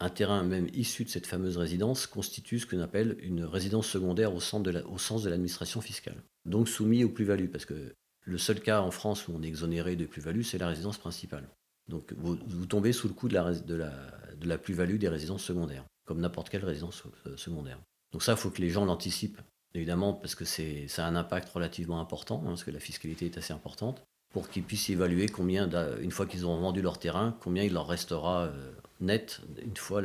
un 0.01 0.11
terrain 0.11 0.45
même 0.45 0.69
issu 0.75 1.05
de 1.05 1.09
cette 1.09 1.27
fameuse 1.27 1.57
résidence 1.57 2.07
constitue 2.07 2.61
ce 2.61 2.67
qu'on 2.67 2.81
appelle 2.81 3.17
une 3.21 3.45
résidence 3.45 3.89
secondaire 3.89 4.35
au, 4.35 4.41
sens 4.41 4.63
de 4.63 5.31
l'administration 5.31 5.81
fiscale. 5.81 6.23
Donc 6.45 6.69
soumis 6.69 7.05
aux 7.05 7.09
plus-values, 7.09 7.49
parce 7.49 7.65
que 7.65 7.95
le 8.25 8.39
seul 8.39 8.61
cas 8.61 8.81
en 8.81 8.91
France 8.91 9.27
où 9.27 9.33
on 9.35 9.43
est 9.43 9.49
exonéré 9.49 9.97
de 9.97 10.07
plus-value, 10.07 10.43
c'est 10.43 10.59
la 10.59 10.69
résidence 10.69 10.99
principale. 10.99 11.49
Donc 11.89 12.13
vous, 12.17 12.37
tombez 12.67 12.93
sous 12.93 13.09
le 13.09 13.15
coup 13.15 13.29
de 13.29 13.35
la, 13.35 14.59
plus-value 14.59 14.97
des 14.97 15.09
résidences 15.09 15.45
secondaires, 15.45 15.85
comme 16.07 16.21
n'importe 16.21 16.51
quelle 16.51 16.65
résidence 16.65 17.03
euh, 17.27 17.37
secondaire. 17.37 17.79
Donc 18.13 18.23
ça, 18.23 18.33
il 18.33 18.39
faut 18.39 18.51
que 18.51 18.61
les 18.61 18.71
gens 18.71 18.85
l'anticipent 18.85 19.41
évidemment, 19.75 20.13
parce 20.13 20.35
que 20.35 20.45
c'est, 20.45 20.89
ça 20.89 21.07
a 21.07 21.09
un 21.09 21.17
impact 21.17 21.49
relativement 21.51 22.01
important, 22.01 22.43
hein, 22.45 22.49
parce 22.49 22.65
que 22.65 22.71
la 22.71 22.81
fiscalité 22.81 23.27
est 23.27 23.39
assez 23.39 23.53
importante, 23.53 24.03
pour 24.33 24.49
qu'ils 24.49 24.63
puissent 24.63 24.91
évaluer 24.91 25.27
combien, 25.27 25.69
une 26.01 26.11
fois 26.11 26.27
qu'ils 26.27 26.47
ont 26.47 26.59
vendu 26.59 26.83
leur 26.83 26.99
terrain, 26.99 27.37
combien 27.41 27.63
il 27.63 27.73
leur 27.73 27.87
restera 27.87 28.45
euh, 28.45 28.73
net 29.01 29.41
une 29.63 29.77
fois 29.77 30.03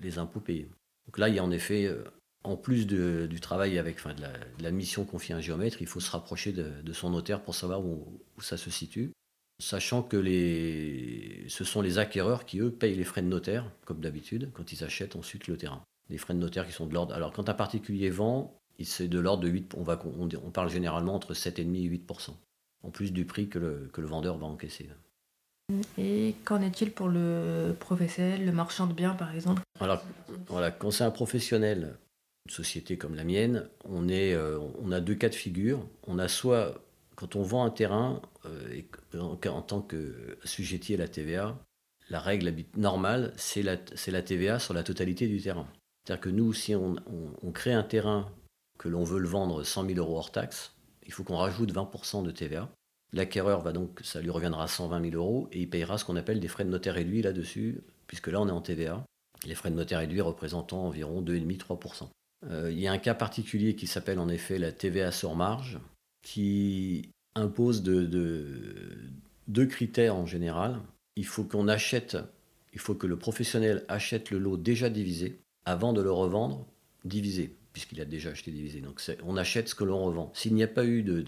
les 0.00 0.18
impôts 0.18 0.40
payés. 0.40 0.68
Donc 1.06 1.18
là, 1.18 1.28
il 1.28 1.34
y 1.34 1.38
a 1.38 1.44
en 1.44 1.50
effet, 1.50 1.86
euh, 1.86 2.04
en 2.44 2.56
plus 2.56 2.86
du 2.86 3.40
travail 3.40 3.78
avec 3.78 3.96
enfin, 3.96 4.14
de, 4.14 4.62
la, 4.62 4.70
mission 4.70 5.04
confiée 5.04 5.34
à 5.34 5.38
un 5.38 5.40
géomètre, 5.40 5.80
il 5.80 5.88
faut 5.88 6.00
se 6.00 6.10
rapprocher 6.10 6.52
de, 6.52 6.92
son 6.92 7.10
notaire 7.10 7.42
pour 7.42 7.54
savoir 7.54 7.84
où, 7.84 8.20
ça 8.40 8.56
se 8.56 8.70
situe, 8.70 9.12
sachant 9.60 10.02
que 10.02 10.16
les, 10.16 11.44
ce 11.48 11.64
sont 11.64 11.80
les 11.80 11.98
acquéreurs 11.98 12.44
qui, 12.44 12.60
eux, 12.60 12.70
payent 12.70 12.94
les 12.94 13.04
frais 13.04 13.22
de 13.22 13.28
notaire, 13.28 13.70
comme 13.84 14.00
d'habitude, 14.00 14.50
quand 14.54 14.72
ils 14.72 14.84
achètent 14.84 15.16
ensuite 15.16 15.46
le 15.48 15.56
terrain. 15.56 15.82
Les 16.10 16.18
frais 16.18 16.34
de 16.34 16.38
notaire 16.38 16.66
qui 16.66 16.72
sont 16.72 16.86
de 16.86 16.94
l'ordre. 16.94 17.14
Alors, 17.14 17.32
quand 17.32 17.48
un 17.48 17.54
particulier 17.54 18.10
vend, 18.10 18.58
c'est 18.82 19.08
de 19.08 19.18
l'ordre 19.18 19.42
de 19.42 19.48
8, 19.48 19.74
on, 19.76 19.82
va, 19.82 20.00
on, 20.04 20.50
parle 20.50 20.70
généralement 20.70 21.14
entre 21.14 21.34
7,5 21.34 21.74
et 21.76 21.98
8% 21.98 22.30
en 22.84 22.90
plus 22.90 23.12
du 23.12 23.24
prix 23.24 23.48
que 23.48 23.58
le, 23.58 23.90
que 23.92 24.00
le 24.00 24.06
vendeur 24.06 24.38
va 24.38 24.46
encaisser. 24.46 24.88
Et 25.98 26.34
qu'en 26.44 26.62
est-il 26.62 26.92
pour 26.92 27.08
le 27.08 27.74
professionnel, 27.78 28.46
le 28.46 28.52
marchand 28.52 28.86
de 28.86 28.94
biens 28.94 29.14
par 29.14 29.34
exemple? 29.34 29.62
Alors, 29.80 30.02
voilà, 30.46 30.70
quand 30.70 30.90
c'est 30.90 31.04
un 31.04 31.10
professionnel, 31.10 31.96
une 32.46 32.52
société 32.52 32.96
comme 32.96 33.14
la 33.14 33.24
mienne, 33.24 33.68
on, 33.84 34.08
est, 34.08 34.32
euh, 34.32 34.58
on 34.82 34.92
a 34.92 35.00
deux 35.00 35.14
cas 35.14 35.28
de 35.28 35.34
figure. 35.34 35.86
On 36.06 36.18
a 36.18 36.28
soit, 36.28 36.82
quand 37.18 37.34
on 37.34 37.42
vend 37.42 37.64
un 37.64 37.70
terrain, 37.70 38.22
euh, 38.46 38.80
en, 39.18 39.62
tant 39.62 39.80
qu'assujetti 39.80 40.94
à 40.94 40.98
la 40.98 41.08
TVA, 41.08 41.58
la 42.10 42.20
règle 42.20 42.54
normale, 42.76 43.32
c'est 43.36 43.64
la, 43.64 43.76
TVA 43.76 44.60
sur 44.60 44.72
la 44.72 44.84
totalité 44.84 45.26
du 45.26 45.40
terrain. 45.42 45.66
C'est-à-dire 46.04 46.20
que 46.20 46.28
nous, 46.28 46.52
si 46.52 46.76
on, 46.76 46.94
on 47.42 47.50
crée 47.50 47.72
un 47.72 47.82
terrain 47.82 48.30
que 48.78 48.88
l'on 48.88 49.02
veut 49.02 49.18
le 49.18 49.26
vendre 49.26 49.64
100 49.64 49.86
000 49.86 49.98
euros 49.98 50.16
hors 50.16 50.30
taxe, 50.30 50.76
il 51.06 51.12
faut 51.12 51.24
qu'on 51.24 51.38
rajoute 51.38 51.74
20% 51.74 52.22
de 52.22 52.30
TVA. 52.30 52.70
L'acquéreur 53.12 53.62
va 53.62 53.72
donc, 53.72 53.98
ça 54.04 54.20
lui 54.20 54.30
reviendra 54.30 54.68
120 54.68 55.10
000 55.10 55.16
euros 55.16 55.48
et 55.50 55.62
il 55.62 55.68
payera 55.68 55.98
ce 55.98 56.04
qu'on 56.04 56.14
appelle 56.14 56.38
des 56.38 56.46
frais 56.46 56.64
de 56.64 56.70
notaire 56.70 56.94
réduits 56.94 57.22
là-dessus, 57.22 57.80
puisque 58.06 58.28
là 58.28 58.40
on 58.40 58.46
est 58.46 58.52
en 58.52 58.60
TVA. 58.60 59.04
Les 59.44 59.56
frais 59.56 59.72
de 59.72 59.74
notaire 59.74 59.98
réduits 59.98 60.20
représentant 60.20 60.86
environ 60.86 61.20
2,5-3%. 61.20 62.10
Euh, 62.46 62.70
il 62.70 62.78
y 62.78 62.86
a 62.86 62.92
un 62.92 62.98
cas 62.98 63.14
particulier 63.14 63.74
qui 63.74 63.88
s'appelle 63.88 64.20
en 64.20 64.28
effet 64.28 64.60
la 64.60 64.70
TVA 64.70 65.10
sur 65.10 65.34
marge, 65.34 65.80
qui 66.22 67.10
impose 67.34 67.82
deux 67.82 69.66
critères 69.66 70.16
en 70.16 70.26
général. 70.26 70.80
Il 71.16 71.26
faut 71.26 71.44
qu'on 71.44 71.68
achète, 71.68 72.16
il 72.72 72.78
faut 72.78 72.94
que 72.94 73.06
le 73.06 73.18
professionnel 73.18 73.84
achète 73.88 74.30
le 74.30 74.38
lot 74.38 74.56
déjà 74.56 74.90
divisé 74.90 75.40
avant 75.64 75.92
de 75.92 76.00
le 76.00 76.10
revendre 76.10 76.66
divisé 77.04 77.56
puisqu'il 77.72 78.00
a 78.00 78.04
déjà 78.04 78.30
acheté 78.30 78.50
divisé. 78.50 78.80
Donc 78.80 79.00
on 79.24 79.36
achète 79.36 79.68
ce 79.68 79.74
que 79.74 79.84
l'on 79.84 80.02
revend. 80.02 80.32
S'il 80.34 80.54
n'y 80.54 80.64
a 80.64 80.68
pas 80.68 80.84
eu 80.84 81.02
de, 81.04 81.24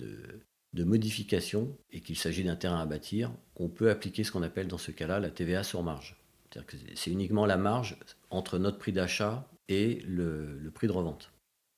de, 0.72 0.84
modification 0.84 1.76
et 1.92 2.00
qu'il 2.00 2.16
s'agit 2.16 2.42
d'un 2.42 2.56
terrain 2.56 2.80
à 2.80 2.86
bâtir, 2.86 3.30
on 3.56 3.68
peut 3.68 3.88
appliquer 3.88 4.24
ce 4.24 4.32
qu'on 4.32 4.42
appelle 4.42 4.66
dans 4.66 4.78
ce 4.78 4.90
cas-là 4.90 5.20
la 5.20 5.30
TVA 5.30 5.62
sur 5.62 5.82
marge. 5.84 6.16
C'est-à-dire 6.50 6.66
que 6.66 6.76
c'est 6.96 7.12
uniquement 7.12 7.46
la 7.46 7.56
marge 7.56 7.96
entre 8.30 8.58
notre 8.58 8.78
prix 8.78 8.92
d'achat 8.92 9.48
et 9.68 10.02
le, 10.06 10.70
prix 10.74 10.88
de 10.88 10.92
revente. 10.92 11.30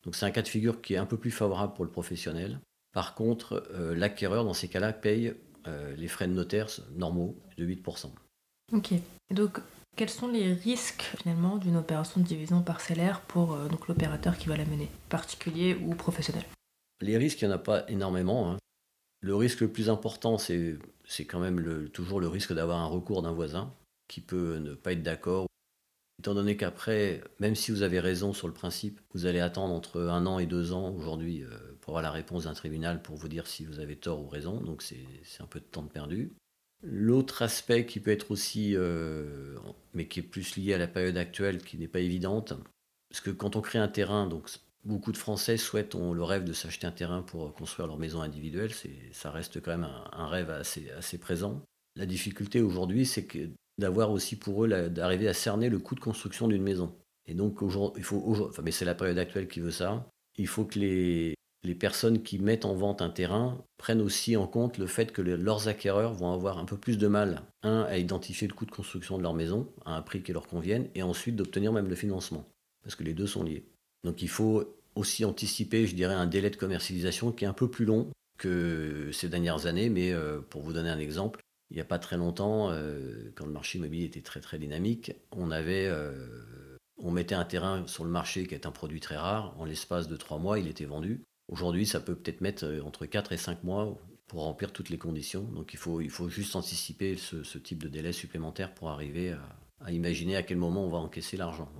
Donc 0.05 0.16
c'est 0.16 0.25
un 0.25 0.31
cas 0.31 0.42
de 0.42 0.48
figure 0.48 0.81
qui 0.81 0.94
est 0.94 0.98
un 0.98 1.07
peu 1.07 1.18
plus 1.18 1.31
favorable 1.31 1.75
pour 1.75 1.85
le 1.85 1.90
professionnel. 1.90 2.59
Par 2.92 3.14
contre, 3.14 3.64
euh, 3.72 3.94
l'acquéreur, 3.94 4.44
dans 4.44 4.52
ces 4.52 4.68
cas-là, 4.68 4.92
paye 4.92 5.35
euh, 5.66 5.96
les 5.96 6.09
frais 6.09 6.28
de 6.28 6.33
notaire 6.33 6.68
normaux 6.94 7.37
de 7.57 7.66
8%. 7.66 8.11
Ok. 8.72 8.94
donc 9.31 9.61
quels 9.94 10.09
sont 10.09 10.28
les 10.28 10.55
risques 10.55 11.02
finalement 11.18 11.59
d'une 11.59 11.76
opération 11.76 12.20
de 12.20 12.26
division 12.26 12.62
parcellaire 12.62 13.20
pour 13.20 13.52
euh, 13.52 13.68
donc 13.68 13.88
l'opérateur 13.88 14.38
qui 14.38 14.48
va 14.48 14.57
la 14.57 14.64
mener, 14.64 14.88
particulier 15.11 15.74
ou 15.74 15.94
professionnel? 15.94 16.44
Les 17.02 17.18
risques, 17.18 17.42
il 17.42 17.48
n'y 17.48 17.52
en 17.52 17.57
a 17.57 17.59
pas 17.59 17.85
énormément. 17.88 18.50
Hein. 18.50 18.59
Le 19.20 19.35
risque 19.35 19.61
le 19.61 19.68
plus 19.68 19.90
important, 19.90 20.38
c'est, 20.38 20.78
quand 21.28 21.40
même 21.40 21.88
toujours 21.90 22.20
le 22.20 22.28
risque 22.28 22.55
d'avoir 22.55 22.78
un 22.78 22.87
recours 22.87 23.22
d'un 23.22 23.33
voisin 23.33 23.72
qui 24.09 24.20
peut 24.20 24.57
ne 24.57 24.74
pas 24.74 24.92
être 24.92 25.02
d'accord. 25.02 25.46
Étant 26.22 26.35
donné 26.35 26.56
qu'après, 26.56 27.20
même 27.40 27.56
si 27.56 27.72
vous 27.72 27.82
avez 27.82 27.98
raison 27.98 28.32
sur 28.32 28.46
le 28.46 28.54
principe, 28.54 29.00
vous 29.12 29.26
allez 29.26 29.40
attendre 29.40 29.74
entre 29.74 30.02
un 30.02 30.24
an 30.26 30.38
et 30.38 30.46
deux 30.46 30.72
ans 30.72 30.94
aujourd'hui 30.94 31.42
euh, 31.42 31.48
pour 31.80 31.98
avoir 31.98 32.02
la 32.04 32.12
réponse 32.12 32.44
d'un 32.44 32.54
tribunal 32.54 33.02
pour 33.02 33.16
vous 33.16 33.26
dire 33.26 33.48
si 33.48 33.64
vous 33.64 33.80
avez 33.80 33.96
tort 33.96 34.22
ou 34.22 34.28
raison, 34.28 34.61
donc 34.61 34.82
c'est 34.82 35.04
un 35.40 35.46
peu 35.46 35.58
de 35.58 35.64
temps 35.64 35.82
perdu. 35.82 36.30
L'autre 36.85 37.42
aspect 37.42 37.87
qui 37.87 37.98
peut 37.98 38.12
être 38.12 38.30
aussi, 38.30 38.76
euh, 38.76 39.56
mais 39.94 40.06
qui 40.06 40.20
est 40.20 40.22
plus 40.22 40.54
lié 40.54 40.74
à 40.74 40.78
la 40.78 40.87
période 40.87 41.16
actuelle, 41.16 41.61
qui 41.61 41.76
n'est 41.76 41.88
pas 41.88 41.98
évidente, 41.98 42.52
parce 43.11 43.20
que 43.20 43.30
quand 43.30 43.56
on 43.56 43.61
crée 43.61 43.80
un 43.80 43.88
terrain, 43.88 44.28
donc 44.28 44.48
beaucoup 44.85 45.11
de 45.11 45.16
Français 45.16 45.56
souhaitent, 45.56 45.96
ont 45.96 46.12
le 46.12 46.22
rêve 46.22 46.44
de 46.44 46.52
s'acheter 46.52 46.87
un 46.87 46.92
terrain 46.92 47.22
pour 47.22 47.52
construire 47.52 47.88
leur 47.88 47.98
maison 47.98 48.22
individuelle, 48.22 48.70
ça 49.11 49.32
reste 49.32 49.61
quand 49.61 49.72
même 49.72 49.90
un, 50.12 50.28
rêve 50.28 50.50
assez, 50.50 51.18
présent. 51.18 51.64
La 51.96 52.06
difficulté 52.06 52.61
aujourd'hui, 52.61 53.06
c'est 53.06 53.26
d'avoir 53.78 54.11
aussi 54.11 54.37
pour 54.37 54.64
eux 54.64 54.88
d'arriver 54.88 55.28
à 55.28 55.35
cerner 55.35 55.68
le 55.68 55.78
coût 55.78 55.94
de 55.94 56.00
construction 56.00 56.48
d'une 56.48 56.62
maison. 56.62 56.94
Et 57.26 57.35
donc, 57.35 57.58
il 57.96 58.02
faut, 58.02 58.22
enfin, 58.26 58.62
mais 58.62 58.72
c'est 58.72 58.85
la 58.85 58.94
période 58.94 59.18
actuelle 59.18 59.48
qui 59.48 59.61
veut 59.61 59.70
ça. 59.70 60.08
Il 60.37 60.48
faut 60.48 60.64
que 60.64 60.78
les, 60.78 61.35
les 61.64 61.74
personnes 61.74 62.22
qui 62.22 62.38
mettent 62.38 62.64
en 62.64 62.74
vente 62.74 63.02
un 63.02 63.11
terrain 63.11 63.64
prennent 63.78 64.00
aussi 64.00 64.37
en 64.37 64.46
compte 64.46 64.78
le 64.78 64.87
fait 64.87 65.12
que 65.12 65.22
leurs 65.22 65.68
acquéreurs 65.68 66.12
vont 66.12 66.32
avoir 66.32 66.58
un 66.58 66.64
peu 66.64 66.76
plus 66.76 66.98
de 66.98 67.06
mal, 67.06 67.42
un, 67.62 67.82
à 67.82 67.98
identifier 67.98 68.48
le 68.48 68.54
coût 68.54 68.66
de 68.66 68.70
construction 68.70 69.16
de 69.16 69.22
leur 69.22 69.35
maison 69.35 69.68
à 69.85 69.96
un 69.96 70.02
prix 70.02 70.22
qui 70.22 70.32
leur 70.32 70.48
convienne, 70.48 70.88
et 70.94 71.02
ensuite 71.02 71.37
d'obtenir 71.37 71.72
même 71.72 71.88
le 71.88 71.94
financement, 71.94 72.48
parce 72.82 72.96
que 72.96 73.04
les 73.04 73.14
deux 73.14 73.28
sont 73.28 73.44
liés. 73.44 73.64
Donc 74.04 74.22
il 74.22 74.28
faut 74.28 74.76
aussi 74.96 75.24
anticiper, 75.24 75.87
je 75.87 75.94
dirais, 75.94 76.14
un 76.14 76.26
délai 76.26 76.50
de 76.50 76.56
commercialisation 76.56 77.30
qui 77.30 77.44
est 77.44 77.48
un 77.48 77.52
peu 77.52 77.70
plus 77.70 77.85
long 77.85 78.11
que 78.38 79.11
ces 79.12 79.28
dernières 79.28 79.66
années, 79.66 79.88
mais 79.88 80.12
euh, 80.12 80.40
pour 80.40 80.62
vous 80.62 80.72
donner 80.72 80.90
un 80.90 80.98
exemple, 80.98 81.40
il 81.72 81.76
n'y 81.76 81.80
a 81.80 81.87
pas 81.87 81.98
très 81.98 82.18
longtemps, 82.18 82.70
euh, 82.70 83.32
quand 83.35 83.46
le 83.46 83.52
marché 83.52 83.78
immobilier 83.78 84.04
était 84.04 84.20
très 84.20 84.40
très 84.40 84.58
dynamique. 84.58 85.12
Euh, 85.35 86.76
on 86.98 87.11
mettait 87.11 87.35
un 87.35 87.46
terrain 87.46 87.87
sur 87.87 88.04
le 88.04 88.11
marché 88.11 88.46
qui 88.46 88.54
est 88.54 88.66
un 88.66 88.70
produit 88.70 89.00
très 89.00 89.16
rare, 89.16 89.58
en 89.58 89.64
l'espace 89.64 90.06
de 90.06 90.16
trois 90.16 90.38
mois, 90.38 90.58
il 90.58 90.68
était 90.68 90.85
vendu. 90.85 91.22
Aujourd'hui, 91.48 91.87
ça 91.87 92.00
peut 92.00 92.14
peut-être 92.14 92.42
mettre 92.42 92.66
euh, 92.66 92.82
entre 92.82 93.06
4 93.06 93.32
et 93.32 93.38
5 93.38 93.64
mois 93.64 93.98
pour 94.28 94.42
remplir 94.42 94.70
toutes 94.70 94.90
les 94.90 94.98
conditions. 94.98 95.44
Donc 95.44 95.72
il 95.72 95.78
faut 95.78 96.28
juste 96.28 96.56
anticiper 96.56 97.16
ce, 97.16 97.58
type 97.58 97.82
de 97.82 97.88
délai 97.88 98.12
supplémentaire 98.12 98.74
pour 98.74 98.90
arriver 98.90 99.35
à, 99.80 99.90
imaginer 99.90 100.37
à 100.37 100.42
quel 100.42 100.58
moment 100.58 100.85
on 100.85 100.90
va 100.90 100.98
encaisser 100.98 101.38
l'argent. 101.38 101.70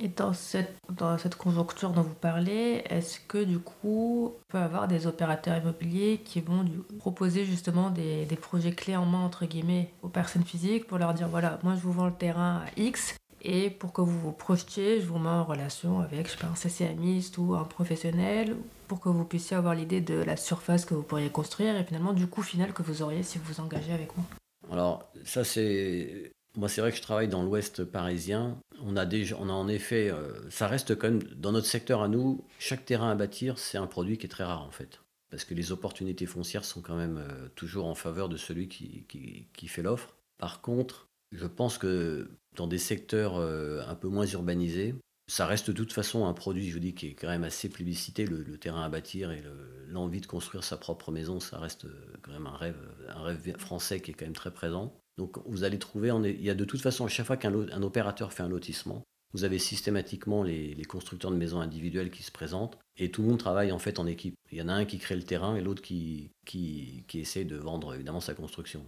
Et 0.00 0.08
dans 0.08 0.32
cette, 0.32 0.74
dans 0.90 1.16
cette 1.16 1.36
conjoncture 1.36 1.90
dont 1.90 2.02
vous 2.02 2.14
parlez, 2.14 2.84
est-ce 2.90 3.18
que 3.20 3.42
du 3.42 3.58
coup, 3.58 4.34
on 4.36 4.52
peut 4.52 4.58
avoir 4.58 4.88
des 4.88 5.06
opérateurs 5.06 5.56
immobiliers 5.56 6.20
qui 6.24 6.40
vont 6.40 6.64
proposer 6.98 7.44
justement 7.44 7.90
des, 7.90 8.26
des, 8.26 8.36
projets 8.36 8.72
clés 8.72 8.96
en 8.96 9.06
main, 9.06 9.20
entre 9.20 9.46
guillemets, 9.46 9.90
aux 10.02 10.08
personnes 10.08 10.44
physiques 10.44 10.86
pour 10.86 10.98
leur 10.98 11.14
dire, 11.14 11.28
voilà, 11.28 11.58
moi 11.62 11.74
je 11.76 11.80
vous 11.80 11.92
vends 11.92 12.06
le 12.06 12.12
terrain 12.12 12.62
à 12.66 12.80
X, 12.80 13.16
et 13.42 13.70
pour 13.70 13.92
que 13.92 14.00
vous 14.00 14.18
vous 14.18 14.32
projetiez, 14.32 15.00
je 15.00 15.06
vous 15.06 15.18
mets 15.18 15.28
en 15.28 15.44
relation 15.44 16.00
avec, 16.00 16.26
je 16.26 16.32
sais 16.32 16.38
pas, 16.38 16.48
un 16.48 16.56
CCMiste 16.56 17.38
ou 17.38 17.54
un 17.54 17.64
professionnel, 17.64 18.56
pour 18.88 19.00
que 19.00 19.08
vous 19.08 19.24
puissiez 19.24 19.56
avoir 19.56 19.74
l'idée 19.74 20.00
de 20.00 20.14
la 20.14 20.36
surface 20.36 20.84
que 20.84 20.94
vous 20.94 21.02
pourriez 21.02 21.30
construire 21.30 21.76
et 21.76 21.84
finalement 21.84 22.12
du 22.12 22.26
coût 22.26 22.42
final 22.42 22.72
que 22.72 22.82
vous 22.82 23.02
auriez 23.02 23.22
si 23.22 23.38
vous 23.38 23.44
vous 23.52 23.60
engagez 23.60 23.92
avec 23.92 24.16
moi. 24.16 24.26
Alors, 24.70 25.08
ça 25.24 25.44
c'est 25.44 26.32
moi, 26.56 26.70
c'est 26.70 26.80
vrai 26.80 26.90
que 26.90 26.96
je 26.96 27.02
travaille 27.02 27.28
dans 27.28 27.42
l'ouest 27.42 27.84
parisien. 27.84 28.56
On 28.82 28.96
a, 28.96 29.06
déjà, 29.06 29.36
on 29.38 29.48
a 29.48 29.52
en 29.52 29.68
effet, 29.68 30.10
euh, 30.10 30.50
ça 30.50 30.66
reste 30.66 30.96
quand 30.96 31.08
même, 31.08 31.22
dans 31.22 31.52
notre 31.52 31.66
secteur 31.66 32.02
à 32.02 32.08
nous, 32.08 32.44
chaque 32.58 32.84
terrain 32.84 33.10
à 33.10 33.14
bâtir, 33.14 33.58
c'est 33.58 33.78
un 33.78 33.86
produit 33.86 34.18
qui 34.18 34.26
est 34.26 34.30
très 34.30 34.44
rare 34.44 34.62
en 34.62 34.70
fait. 34.70 35.00
Parce 35.30 35.44
que 35.44 35.54
les 35.54 35.72
opportunités 35.72 36.26
foncières 36.26 36.64
sont 36.64 36.82
quand 36.82 36.96
même 36.96 37.18
euh, 37.18 37.48
toujours 37.54 37.86
en 37.86 37.94
faveur 37.94 38.28
de 38.28 38.36
celui 38.36 38.68
qui, 38.68 39.04
qui, 39.08 39.68
fait 39.68 39.82
l'offre. 39.82 40.14
Par 40.38 40.60
contre, 40.60 41.08
je 41.32 41.46
pense 41.46 41.78
que 41.78 42.30
dans 42.54 42.66
des 42.66 42.78
secteurs 42.78 43.36
euh, 43.36 43.82
un 43.88 43.94
peu 43.94 44.08
moins 44.08 44.26
urbanisés, 44.26 44.94
ça 45.26 45.46
reste 45.46 45.70
de 45.70 45.72
toute 45.72 45.92
façon 45.92 46.26
un 46.26 46.32
produit, 46.32 46.68
je 46.68 46.74
vous 46.74 46.80
dis, 46.80 46.94
qui 46.94 47.08
est 47.08 47.14
quand 47.14 47.28
même 47.28 47.44
assez 47.44 47.68
plébiscité, 47.68 48.26
le, 48.26 48.44
terrain 48.58 48.84
à 48.84 48.88
bâtir 48.88 49.32
et 49.32 49.42
l'envie 49.88 50.20
de 50.20 50.26
construire 50.26 50.62
sa 50.62 50.76
propre 50.76 51.10
maison, 51.10 51.40
ça 51.40 51.58
reste 51.58 51.86
quand 52.22 52.30
même 52.30 52.46
un 52.46 52.56
rêve, 52.56 52.78
un 53.08 53.22
rêve 53.22 53.56
français 53.58 54.00
qui 54.00 54.12
est 54.12 54.14
quand 54.14 54.26
même 54.26 54.34
très 54.34 54.52
présent. 54.52 54.96
Donc 55.16 55.38
vous 55.46 55.64
allez 55.64 55.78
trouver, 55.78 56.10
il 56.24 56.42
y 56.42 56.50
a 56.50 56.54
de 56.54 56.64
toute 56.64 56.80
façon, 56.80 57.04
à 57.04 57.08
chaque 57.08 57.26
fois 57.26 57.36
qu'un 57.36 57.82
opérateur 57.82 58.32
fait 58.32 58.42
un 58.42 58.48
lotissement, 58.48 59.02
vous 59.32 59.44
avez 59.44 59.58
systématiquement 59.58 60.42
les, 60.42 60.82
constructeurs 60.88 61.30
de 61.30 61.36
maisons 61.36 61.60
individuelles 61.60 62.10
qui 62.10 62.22
se 62.22 62.30
présentent 62.30 62.78
et 62.96 63.10
tout 63.10 63.22
le 63.22 63.28
monde 63.28 63.38
travaille 63.38 63.72
en 63.72 63.78
fait 63.78 63.98
en 63.98 64.06
équipe. 64.06 64.34
Il 64.50 64.58
y 64.58 64.62
en 64.62 64.68
a 64.68 64.72
un 64.72 64.84
qui 64.84 64.98
crée 64.98 65.16
le 65.16 65.22
terrain 65.22 65.56
et 65.56 65.60
l'autre 65.60 65.82
qui, 65.82 66.30
qui, 66.44 67.04
essaie 67.14 67.44
de 67.44 67.56
vendre 67.56 67.94
évidemment 67.94 68.20
sa 68.20 68.34
construction. 68.34 68.84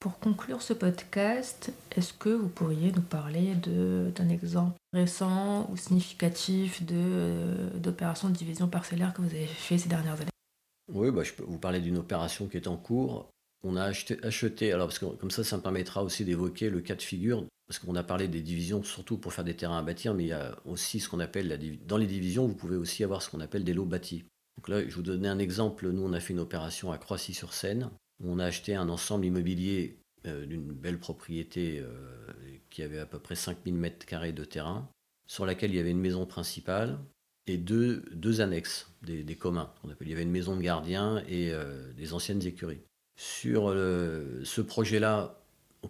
Pour 0.00 0.18
conclure 0.20 0.62
ce 0.62 0.72
podcast, 0.72 1.72
est-ce 1.96 2.12
que 2.12 2.28
vous 2.28 2.48
pourriez 2.48 2.92
nous 2.92 3.02
parler 3.02 3.54
d'un 3.56 4.28
exemple 4.28 4.76
récent 4.92 5.68
ou 5.70 5.76
significatif 5.76 6.82
d'opération 6.84 8.28
de, 8.28 8.32
de 8.32 8.38
division 8.38 8.68
parcellaire 8.68 9.12
que 9.12 9.22
vous 9.22 9.28
avez 9.28 9.46
fait 9.46 9.76
ces 9.76 9.88
dernières 9.88 10.20
années? 10.20 10.30
Oui, 10.92 11.10
bah, 11.10 11.24
je 11.24 11.32
peux 11.32 11.42
vous 11.42 11.58
parler 11.58 11.80
d'une 11.80 11.98
opération 11.98 12.46
qui 12.46 12.56
est 12.56 12.68
en 12.68 12.76
cours. 12.76 13.28
On 13.64 13.76
a 13.76 13.84
acheté, 13.84 14.72
alors 14.72 14.86
parce 14.86 14.98
que 14.98 15.06
comme 15.06 15.30
ça, 15.30 15.42
ça 15.42 15.56
me 15.56 15.62
permettra 15.62 16.04
aussi 16.04 16.24
d'évoquer 16.24 16.70
le 16.70 16.80
cas 16.80 16.94
de 16.94 17.02
figure, 17.02 17.44
parce 17.66 17.78
qu'on 17.78 17.96
a 17.96 18.02
parlé 18.02 18.28
des 18.28 18.40
divisions 18.40 18.82
surtout 18.82 19.18
pour 19.18 19.32
faire 19.32 19.44
des 19.44 19.56
terrains 19.56 19.78
à 19.78 19.82
bâtir, 19.82 20.14
mais 20.14 20.24
il 20.24 20.28
y 20.28 20.32
a 20.32 20.56
aussi 20.64 21.00
ce 21.00 21.08
qu'on 21.08 21.20
appelle, 21.20 21.48
la, 21.48 21.56
dans 21.86 21.96
les 21.96 22.06
divisions, 22.06 22.46
vous 22.46 22.54
pouvez 22.54 22.76
aussi 22.76 23.02
avoir 23.02 23.22
ce 23.22 23.30
qu'on 23.30 23.40
appelle 23.40 23.64
des 23.64 23.74
lots 23.74 23.84
bâtis. 23.84 24.24
Donc 24.56 24.68
là, 24.68 24.88
je 24.88 24.94
vous 24.94 25.02
donner 25.02 25.28
un 25.28 25.38
exemple. 25.38 25.88
Nous, 25.88 26.02
on 26.02 26.12
a 26.12 26.20
fait 26.20 26.32
une 26.32 26.40
opération 26.40 26.90
à 26.90 26.98
Croissy-sur-Seine. 26.98 27.90
On 28.24 28.38
a 28.38 28.44
acheté 28.44 28.74
un 28.74 28.88
ensemble 28.88 29.24
immobilier 29.24 29.98
euh, 30.26 30.46
d'une 30.46 30.72
belle 30.72 30.98
propriété 30.98 31.78
euh, 31.78 32.26
qui 32.70 32.82
avait 32.82 32.98
à 32.98 33.06
peu 33.06 33.20
près 33.20 33.36
5000 33.36 33.74
m2 33.76 34.34
de 34.34 34.44
terrain, 34.44 34.88
sur 35.28 35.46
laquelle 35.46 35.70
il 35.70 35.76
y 35.76 35.80
avait 35.80 35.92
une 35.92 36.00
maison 36.00 36.26
principale 36.26 36.98
et 37.46 37.56
deux, 37.56 38.02
deux 38.12 38.40
annexes, 38.40 38.90
des, 39.02 39.36
communs. 39.36 39.72
Il 40.00 40.08
y 40.08 40.12
avait 40.12 40.22
une 40.22 40.30
maison 40.30 40.56
de 40.56 40.62
gardien 40.62 41.22
et 41.28 41.52
euh, 41.52 41.92
des 41.92 42.12
anciennes 42.12 42.44
écuries. 42.44 42.80
Sur 43.20 43.70
ce 43.72 44.60
projet-là, 44.60 45.38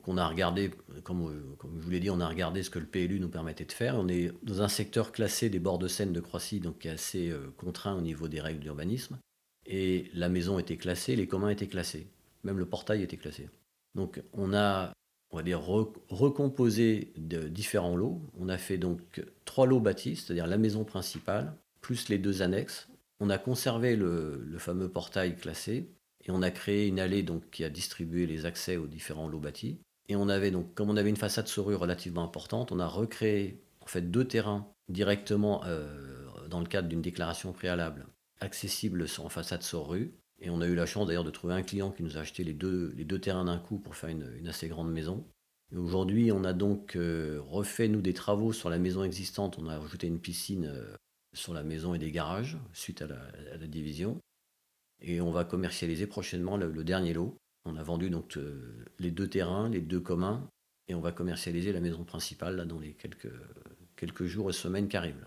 on 0.09 0.17
a 0.17 0.27
regardé, 0.27 0.71
comme, 1.05 1.21
vous 1.63 1.91
dit, 1.91 2.09
on 2.09 2.21
a 2.21 2.27
regardé 2.27 2.63
ce 2.63 2.71
que 2.71 2.79
le 2.79 2.87
PLU 2.87 3.21
nous 3.21 3.29
permettait 3.29 3.67
de 3.67 3.73
faire. 3.73 3.97
On 3.97 4.09
est 4.09 4.33
dans 4.43 4.63
un 4.63 4.69
secteur 4.69 5.13
classé 5.13 5.51
des 5.51 5.59
bords 5.59 5.79
de 5.79 5.89
Seine 5.89 6.15
de 6.15 6.21
Croissy, 6.21 6.61
donc 6.61 6.79
qui 6.79 6.89
est 6.89 6.93
assez 6.93 7.29
euh, 7.29 7.53
contraint 7.59 7.95
au 7.95 8.01
niveau 8.01 8.29
des 8.29 8.41
règles 8.41 8.61
d'urbanisme. 8.61 9.19
Et 9.67 10.11
la 10.15 10.31
maison 10.31 10.59
était 10.59 10.79
classée, 10.79 11.17
les 11.17 11.27
communs 11.27 11.51
étaient 11.51 11.67
classés, 11.67 12.07
même 12.45 12.59
le 12.59 12.65
portail 12.65 13.03
était 13.03 13.19
classé. 13.19 13.51
Donc 13.95 14.23
on 14.33 14.55
a, 14.55 14.95
on 15.31 15.43
dire, 15.43 15.61
recomposé 15.61 17.13
de 17.19 17.49
différents 17.49 17.97
lots. 17.97 18.23
On 18.41 18.49
a 18.49 18.57
fait 18.57 18.79
donc 18.79 19.23
trois 19.45 19.67
lots 19.67 19.81
bâtis, 19.81 20.17
c'est-à-dire 20.17 20.47
la 20.47 20.57
maison 20.57 20.85
principale, 20.85 21.55
plus 21.83 22.09
les 22.09 22.17
deux 22.17 22.41
annexes. 22.41 22.89
On 23.21 23.29
a 23.29 23.37
conservé 23.37 23.97
le 23.97 24.57
fameux 24.59 24.89
portail 24.89 25.37
classé, 25.37 25.91
et 26.29 26.31
on 26.31 26.43
a 26.43 26.51
créé 26.51 26.87
une 26.87 27.01
allée 27.01 27.25
qui 27.51 27.65
a 27.65 27.71
distribué 27.71 28.27
les 28.27 28.45
accès 28.45 28.77
aux 28.77 28.87
différents 28.87 29.29
lots 29.29 29.41
bâtis. 29.41 29.79
Et 30.09 30.17
on 30.17 30.29
avait 30.29 30.51
donc, 30.51 30.75
comme 30.75 30.91
on 30.91 30.97
avait 30.97 31.09
une 31.09 31.17
façade 31.17 31.49
sur 31.49 31.65
relativement 31.65 32.23
importante, 32.23 32.71
on 32.71 32.79
a 32.81 32.87
recréé 32.87 33.63
en 33.81 33.87
fait 33.87 34.03
deux 34.03 34.27
terrains 34.27 34.71
directement 34.89 35.65
euh, 35.65 36.27
dans 36.49 36.61
le 36.61 36.67
cadre 36.67 36.89
d'une 36.89 37.03
déclaration 37.03 37.53
préalable 37.53 38.07
accessible 38.41 39.07
en 39.19 39.29
façade 39.29 39.63
sur. 39.63 39.95
Et 40.41 40.51
on 40.51 40.61
a 40.61 40.67
eu 40.67 40.75
la 40.75 40.87
chance 40.87 41.07
d'ailleurs 41.07 41.25
de 41.25 41.31
trouver 41.31 41.55
un 41.55 41.63
client 41.63 41.91
qui 41.91 42.03
nous 42.03 42.17
a 42.17 42.21
acheté 42.21 42.45
les 42.45 42.53
deux, 42.53 42.95
terrains 43.21 43.47
d'un 43.47 43.59
coup 43.59 43.79
pour 43.79 43.97
faire 43.97 44.11
une, 44.11 44.47
assez 44.47 44.69
grande 44.69 44.93
maison. 44.93 45.25
Aujourd'hui, 45.75 46.31
on 46.31 46.45
a 46.45 46.53
donc 46.53 46.95
euh, 46.97 47.41
refait, 47.43 47.89
nous, 47.89 48.01
des 48.01 48.15
travaux 48.15 48.53
sur 48.53 48.71
la 48.71 48.79
maison 48.79 49.03
existante. 49.03 49.59
On 49.59 49.67
a 49.67 49.79
rajouté 49.79 50.07
une 50.07 50.21
piscine 50.21 50.67
euh, 50.67 50.95
sur 51.35 51.53
la 51.53 51.63
maison 51.63 51.95
et 51.95 51.99
des 51.99 52.13
garages 52.13 52.57
suite 52.73 53.03
à 53.03 53.07
la 53.07 53.67
division. 53.67 54.21
Et 55.01 55.21
on 55.21 55.31
va 55.31 55.45
commercialiser 55.45 56.07
prochainement 56.07 56.57
le, 56.57 56.85
dernier 56.85 57.15
lot. 57.15 57.37
On 57.65 57.77
a 57.77 57.83
vendu 57.83 58.11
donc 58.11 58.37
euh, 58.37 58.85
les 58.99 59.11
deux 59.11 59.29
terrains, 59.29 59.69
les 59.69 59.81
deux 59.81 60.01
communs, 60.01 60.49
et 60.89 60.95
on 60.95 61.01
va 61.01 61.13
commercialiser 61.13 61.73
la 61.73 61.81
maison 61.81 62.05
principale 62.05 62.57
là, 62.57 62.65
dans 62.65 62.79
les 62.79 62.93
quelques, 62.93 63.33
quelques 63.97 64.25
jours 64.25 64.51
et 64.51 64.53
semaines 64.53 64.89
qui 64.89 64.97
arrivent. 64.97 65.27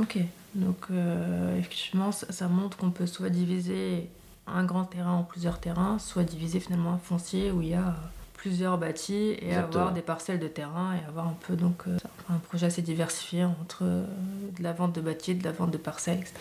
Ok, 0.00 0.18
donc 0.54 0.86
euh, 0.90 1.58
effectivement, 1.58 2.12
ça, 2.12 2.48
montre 2.48 2.76
qu'on 2.78 2.90
peut 2.90 3.06
soit 3.06 3.28
diviser 3.28 4.08
un 4.46 4.64
grand 4.64 4.84
terrain 4.84 5.12
en 5.12 5.22
plusieurs 5.22 5.60
terrains, 5.60 5.98
soit 5.98 6.24
diviser 6.24 6.60
finalement 6.60 6.94
un 6.94 6.98
foncier 6.98 7.50
où 7.50 7.60
il 7.60 7.68
y 7.68 7.74
a 7.74 7.96
plusieurs 8.34 8.78
bâtis 8.78 9.36
et 9.38 9.54
avoir 9.54 9.92
des 9.92 10.00
parcelles 10.00 10.40
de 10.40 10.48
terrain 10.48 10.96
et 10.96 11.06
avoir 11.06 11.28
un 11.28 11.36
peu 11.46 11.56
donc 11.56 11.84
euh, 11.86 11.96
un 12.28 12.38
projet 12.38 12.66
assez 12.66 12.82
diversifié 12.82 13.44
entre 13.44 13.84
de 13.84 14.62
la 14.62 14.72
vente 14.72 14.94
de 14.94 15.00
bâtis, 15.00 15.34
de 15.34 15.44
la 15.44 15.52
vente 15.52 15.70
de 15.70 15.78
parcelles, 15.78 16.20
etc. 16.20 16.40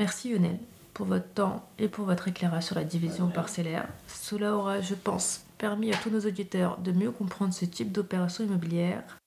Merci 0.00 0.30
Lionel 0.32 0.58
pour 0.94 1.04
votre 1.04 1.28
temps 1.28 1.68
et 1.78 1.86
pour 1.86 2.06
votre 2.06 2.26
éclairage 2.26 2.62
sur 2.62 2.74
la 2.74 2.84
division 2.84 3.28
parcellaire. 3.28 3.86
Cela 4.08 4.56
aura, 4.56 4.80
je 4.80 4.94
pense, 4.94 5.44
permis 5.58 5.92
à 5.92 5.96
tous 5.98 6.08
nos 6.08 6.20
auditeurs 6.20 6.78
de 6.78 6.90
mieux 6.90 7.10
comprendre 7.10 7.52
ce 7.52 7.66
type 7.66 7.92
d'opération 7.92 8.42
immobilière. 8.42 9.18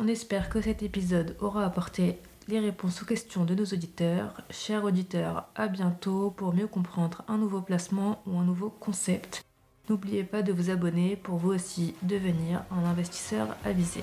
On 0.00 0.08
espère 0.08 0.48
que 0.48 0.62
cet 0.62 0.82
épisode 0.82 1.36
aura 1.38 1.66
apporté 1.66 2.18
les 2.48 2.60
réponses 2.60 3.02
aux 3.02 3.04
questions 3.04 3.44
de 3.44 3.54
nos 3.54 3.66
auditeurs. 3.66 4.40
Chers 4.48 4.84
auditeurs, 4.84 5.50
à 5.54 5.68
bientôt 5.68 6.30
pour 6.30 6.54
mieux 6.54 6.66
comprendre 6.66 7.22
un 7.28 7.36
nouveau 7.36 7.60
placement 7.60 8.22
ou 8.26 8.38
un 8.38 8.44
nouveau 8.44 8.70
concept. 8.70 9.44
N'oubliez 9.90 10.24
pas 10.24 10.40
de 10.40 10.54
vous 10.54 10.70
abonner 10.70 11.14
pour 11.14 11.36
vous 11.36 11.52
aussi 11.52 11.94
devenir 12.04 12.64
un 12.70 12.88
investisseur 12.88 13.54
avisé. 13.66 14.02